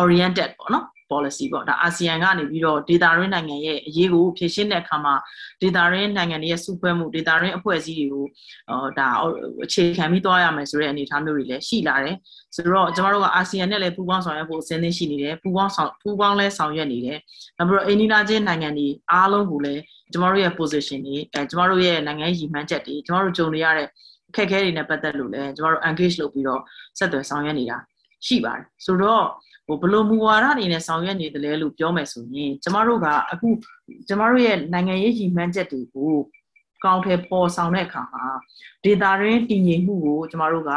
[0.00, 5.14] oriented ပေါ့နော် policy ပေါ့ဒါအာဆီယံကနေပြီးတော့ data ရင်းနိုင်ငံရဲ့အရေးကိုဖြည့်ရှင်းတဲ့အခါမှာ
[5.62, 8.24] data ရင်းနိုင်ငံတွေရဲ့စုဖွဲ့မှု data ရင်းအဖွဲ့အစည်းတွေကို
[8.68, 9.08] ဟောဒါ
[9.64, 12.16] အခြေခံပြီးသွားရမယ်ဆိုတဲ့အနေအထားမျိုးတွေလည်းရှိလာတယ်
[12.54, 17.18] ဆိုတော့ကျမတို့ကအာဆီယံနဲ့လည်းပူးပေါင်းဆောင်ရွက်ဖို့အစဉ်သင့်ရှိနေတယ်ပူးပေါင်းဆောင်ပူးပေါင်းလဲဆောင်ရွက်နေတယ်
[17.58, 23.88] နောက်ပြီးတော့အိန္ဒိယချင်းနိုင်ငံတွေအားလုံးကိုလည်းကျမတို့ရဲ့ position တွေအဲကျမတို့ရဲ့နိုင်ငံရေးရည်မှန်းချက်တွေကျမတို့ကြုံနေရတဲ့
[24.30, 26.60] အခက်အခဲတွေနဲ့ပတ်သက်လို့လည်းကျမတို့ engage လုပ်ပြီးတော့
[26.98, 27.78] ဆက်သွယ်ဆောင်ရွက်နေတာ
[28.26, 29.24] ရှိပါတယ်ဆိုတော့
[29.66, 33.48] ဟိုဘလို့မူဝါဒအနေနဲ့ဆောင်ရွက်နေတယ်လဲလို့ပြောမယ်ဆိုရင်ကျမတို့ကအခု
[34.08, 36.12] ကျမတို့ရဲ့နိုင်ငံရေးရည်မှန်းချက်တွေကို
[36.84, 38.24] ကောင်းထဲပေါ်ဆောင်တဲ့အခါမှာ
[38.84, 40.70] ဒေတာရင်းတည်ငြိမ်မှုကိုကျမတို့က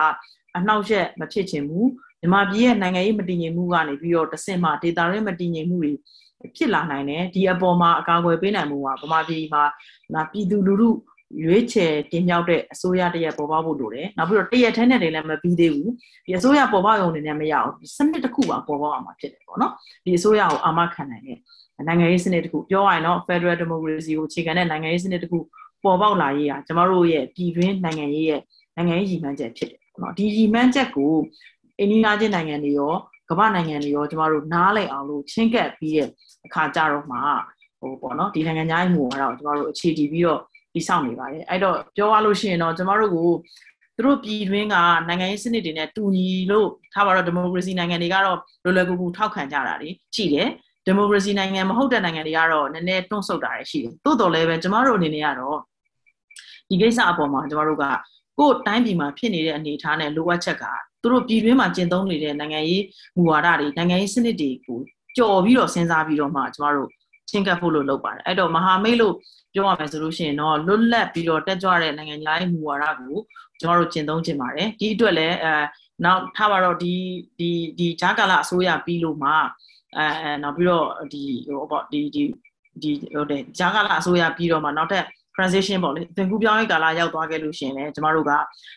[0.57, 5.91] အနှောက်အယှက်မဖြစ်ချင်ဘူးမြန်မာပြည်ရဲ့နိုင်ငံရေးမတည်ငြိမ်မှုကနေပြီးတော့တဆင့်မှဒေတာရင်းမတည်ငြိမ်မှုတွေ
[6.55, 9.63] ဖြစ်လာနိုင်တယ်ဒီအပေါ်မှာအကာအကွယ်ပေးနိုင်မှုကဗမာပြည်မှာ
[10.31, 10.89] ပြည်သူလူထု
[11.43, 15.91] ရွေးချယ်တင်မြှောက်တဲ့အစိုးရတရက်ပေါ်ပေါက်ဖို့လိုတယ်နောက်ပြီးတော့တရက်ထဲနဲ့တည်းလည်းမပြီးသေးဘူး
[16.25, 19.71] ဒီအစိုးရပေါ်ပေါက်ရုံနဲ့လည်းမရအောင်စနစ်တစ်ခုပါပေါ်ပေါက်အောင်မှာဖြစ်တယ်ပေါ့နော်
[20.05, 21.37] ဒီအစိုးရကိုအာမခံနိုင်တဲ့
[21.87, 25.39] နိုင်ငံရေးစနစ်တစ်ခုပြောရရင်တော့ Federal Democracy ကိုအခြေခံတဲ့နိုင်ငံရေးစနစ်တစ်ခု
[25.83, 28.41] ပေါ်ပေါက်လာရေးဟာကျမတို့ရဲ့ပြည်တွင်းနိုင်ငံရေးရဲ့
[28.75, 31.13] နိုင်ငံရေးရည်မှန်းချက်ဖြစ်တယ်ပေါ့နော်ဒီရည်မှန်းချက်ကို
[31.79, 32.93] အိန္ဒိယချင်းနိုင်ငံတွေရော
[33.29, 36.07] ကမ္ဘာနိုင်ငံတွေရောကျမတို့နားလည်အောင်လို့ချင်းကပ်ပြီးတဲ့
[36.45, 37.17] အခါကြတော့မှ
[37.79, 40.41] ဟိုပေါ့နော်ဒီနိုင်ငံသားမှုကတော့ကျမတို့အခြေတည်ပြီးတော့
[40.73, 43.29] တည်ဆောက်နေပါတယ်အဲ့တော့ပြောရလို့ရှိရင်တော့ကျမတို့ကို
[43.97, 44.75] သူသူတို့ပြည်တွင်းက
[45.07, 50.49] နိုင်ငံရေးစနစ်တွေနဲ့တူညီလို့ထားပါတော့ဒီမိုကရေစီနိုင်ငံတွေကတော့လွယ်လွယ်ကူကူထောက်ခံကြတာတွေရှိတယ်
[50.85, 55.57] ဒီမိုကရေစီနိုင်ငံမဟုတ်တဲ့နိုင်ငံတွေကတော့နည်းနည်းတွန့်ဆုတ်တာရှိတယ်တိုးတော်လည်းပဲကျမတို့အနေနဲ့ကတော့
[56.69, 57.85] ဒီကိစ္စအပေါ်မှာကျမတို့က
[58.39, 60.63] ကိုယ်တိုင်းပြည်မှာဖြစ်နေတဲ့အနေအထားနဲ့လိုအပ်ချက်က
[61.01, 62.83] သူတို့ပြည်တွင်းမှာကျင့်သုံးနေတဲ့နိုင်ငံရေး
[63.15, 64.79] မူဝါဒတွေနိုင်ငံရေးစနစ်တွေကို
[65.17, 66.89] ကြော်ပြီးတော့စဉ်းစားပြီးတော့မှကျမတို့
[67.31, 69.15] ချင်းကပ်ဖို့လို့လုပ်ပါတယ်အဲ့တော့မဟာမိတ်လို့
[69.53, 73.17] ပြောရမယ်ဆိုလို့ရှိရင်တော့လွတ်လပ်ပြီးတော့တက်ကြွတဲ့နိုင်ငံသားရေးမူဝါဒကို
[73.59, 75.53] ကျမတို့ကျင့်သုံးခြင်းပါတယ်ဒီအတွက်လည်းအဲ
[76.05, 76.93] နောက်ထားပါတော့ဒီ
[77.39, 79.31] ဒီဒီဂျာကာလာအစိုးရပြီးလို့မှ
[79.97, 82.23] အဲနောက်ပြီးတော့ဒီဟိုပေါ့ဒီဒီ
[82.81, 88.31] ဒီဟိုတဲ့ဂျာကာလာအစိုးရပြီးတော့မှနောက်ထပ် transition ပေါ့လေသင်ကူးပြောင်းရေးကာလရောက်သွားခဲ့လို့ရှင်လေကျမတို့က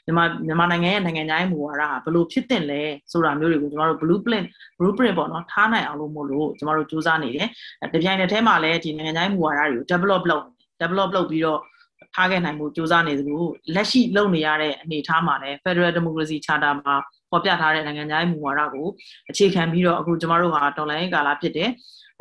[0.07, 2.81] မြန်မာမြန်မာနိုင်ငံရဲ့နိုင်ငံခြားရေးမူဝါဒကဘယ်လိုဖြစ်တင်လဲ
[3.13, 4.47] ဆိုတာမျိုးတွေကိုကျမတို့ blueprint
[4.79, 7.49] blueprint ပေါ့နော်ထားနိုင်အောင်လို့မို့လို့ကျမတို့စူးစမ်းနေတယ်
[7.95, 10.45] တပြိုင်တည်းထဲမှာလည်းဒီနိုင်ငံခြားရေးမူဝါဒတွေကို develop လုပ်
[10.81, 11.61] develop လုပ်ပြီးတော့
[12.15, 13.43] ထားခဲ့နိုင်မှုစူးစမ်းနေသလို
[13.75, 16.95] လက်ရှိလုပ်နေရတဲ့အနေအထားမှာလည်း Federal Democracy Charter မှာ
[17.31, 18.87] ပေါ်ပြထားတဲ့နိုင်ငံခြားရေးမူဝါဒကို
[19.31, 21.71] အခြေခံပြီးတော့အခုကျမတို့ဟာတော်လိုင်းကာလဖြစ်တဲ့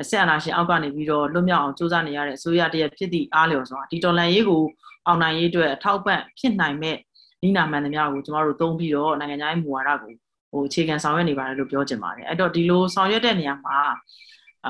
[0.10, 4.64] ဆက်အနာရှင်အောက်ကနေပြီးတော့လွတ်မြောက်အောင်စူးစမ်းနေရတဲ့အစိုးရတရက်ဖြစ်သည့်အားလျော်စွာဒီတော်လန်ရေးကို
[5.08, 6.98] အောင်နိုင်ရေးအတွက်အထောက်ပံ့ဖြစ်နိုင်မဲ့
[7.44, 10.12] နိနာမှန်သမျှကိုကျမတို့သုံးပြီးတော့နိုင်ငံခြားရေးမူဝါဒကို
[10.52, 13.78] ဟိုအခြေခံဆောင်ရွက်နေပါတယ်လို့ပြောချင်ပါတယ်အဲ့တော့ဒီလိုဆောင်ရွက်တဲ့နေရာမှာ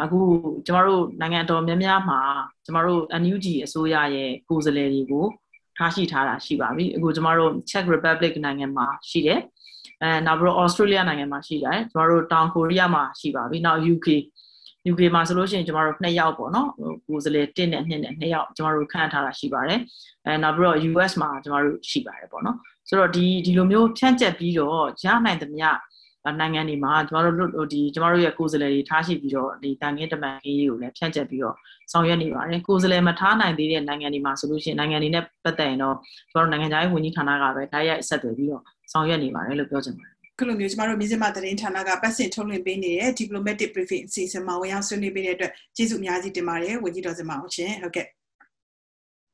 [0.01, 0.19] အခု
[0.65, 2.19] ကျမတို့နိုင်ငံတော်များများမှာ
[2.65, 5.25] ကျမတို့ NUG အစိုးရရဲ့ကိုယ်စားလှယ်တွေကို
[5.77, 9.39] ထားရှိထားတာရှိပါပြီအခုကျမတို့ Czech Republic နိုင်ငံမှာရှိတယ်
[10.01, 14.07] အဲနောက်ပြီးတော့ Australia နိုင်ငံမှာရှိတယ်ကျမတို့တောင်ကိုရီးယားမှာရှိပါပြီနောက် UK
[14.91, 16.69] UK မှာဆိုလို့ရှိရင်ကျမတို့2ယောက်ပေါ့နော်
[17.07, 19.79] ကိုယ်စားလှယ်1နဲ့2နဲ့2ယောက်ကျမတို့ခန့်ထားတာရှိပါတယ်
[20.25, 25.67] အဲနောက်ပြီးတော့ US မှာကျမတို့ရှိပါတယ်ပေါ့နော်ဆိုတော့ဒီဒီလိုမျိုးဖြန့်ကျက်ပြီးတော့ရနိုင်သမျှ
[26.39, 31.55] နိုင်ငံတွေမှာကျမတို့ဒီကျမတို့ရဲ့ကိုယ်စားလှယ်တွေထားရှိပြီးတော့ဒီတန်ခင်းတမန်ခင်းရေးကိုလည်းဖြန့်ကျက်ပြီးတော့
[31.91, 35.95] ဆောင်ရွက်နေပါတယ်ကိုယ်စားလှယ်မထားနိုင်သေးတဲ့နိုင်ငံတွေမှာဆိုလို့ရှိရင်နိုင်ငံတွေနဲ့ပတ်သက်ရင်တော့
[36.31, 48.07] ကျမတို့နိုင်ငံခြားရေးဝန်ကြီးဌာနကပဲတိုက်ရိုက်ဆက်သွယ်ပြီးတော့ဆောင်ရွက်နေပါတယ်လို့ပြောချင်ပါတယ် ခုလိုမျိုးကျမတို့မြစမသတင်းဌာနကပတ်စင်ထုတ်လွှင့်ပေးနေတဲ့ diplomatic briefing အစီအစဉ်မှာဝင်ရောက်ဆွေးနွေးပေးတဲ့အတွက်ကျေးဇူးအများကြီးတင်ပါတယ်ဝန်ကြီးတော်စမအောင်ရှင်ဟုတ်ကဲ့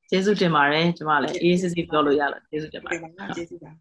[0.10, 3.00] ကျေးဇူးတင်ပါတယ်ကျမလည်းအေးစစ်စစ်ပြောလို့ရလို့ကျေးဇူးတင်ပါတယ်
[3.36, 3.72] ကျေးဇူးပါ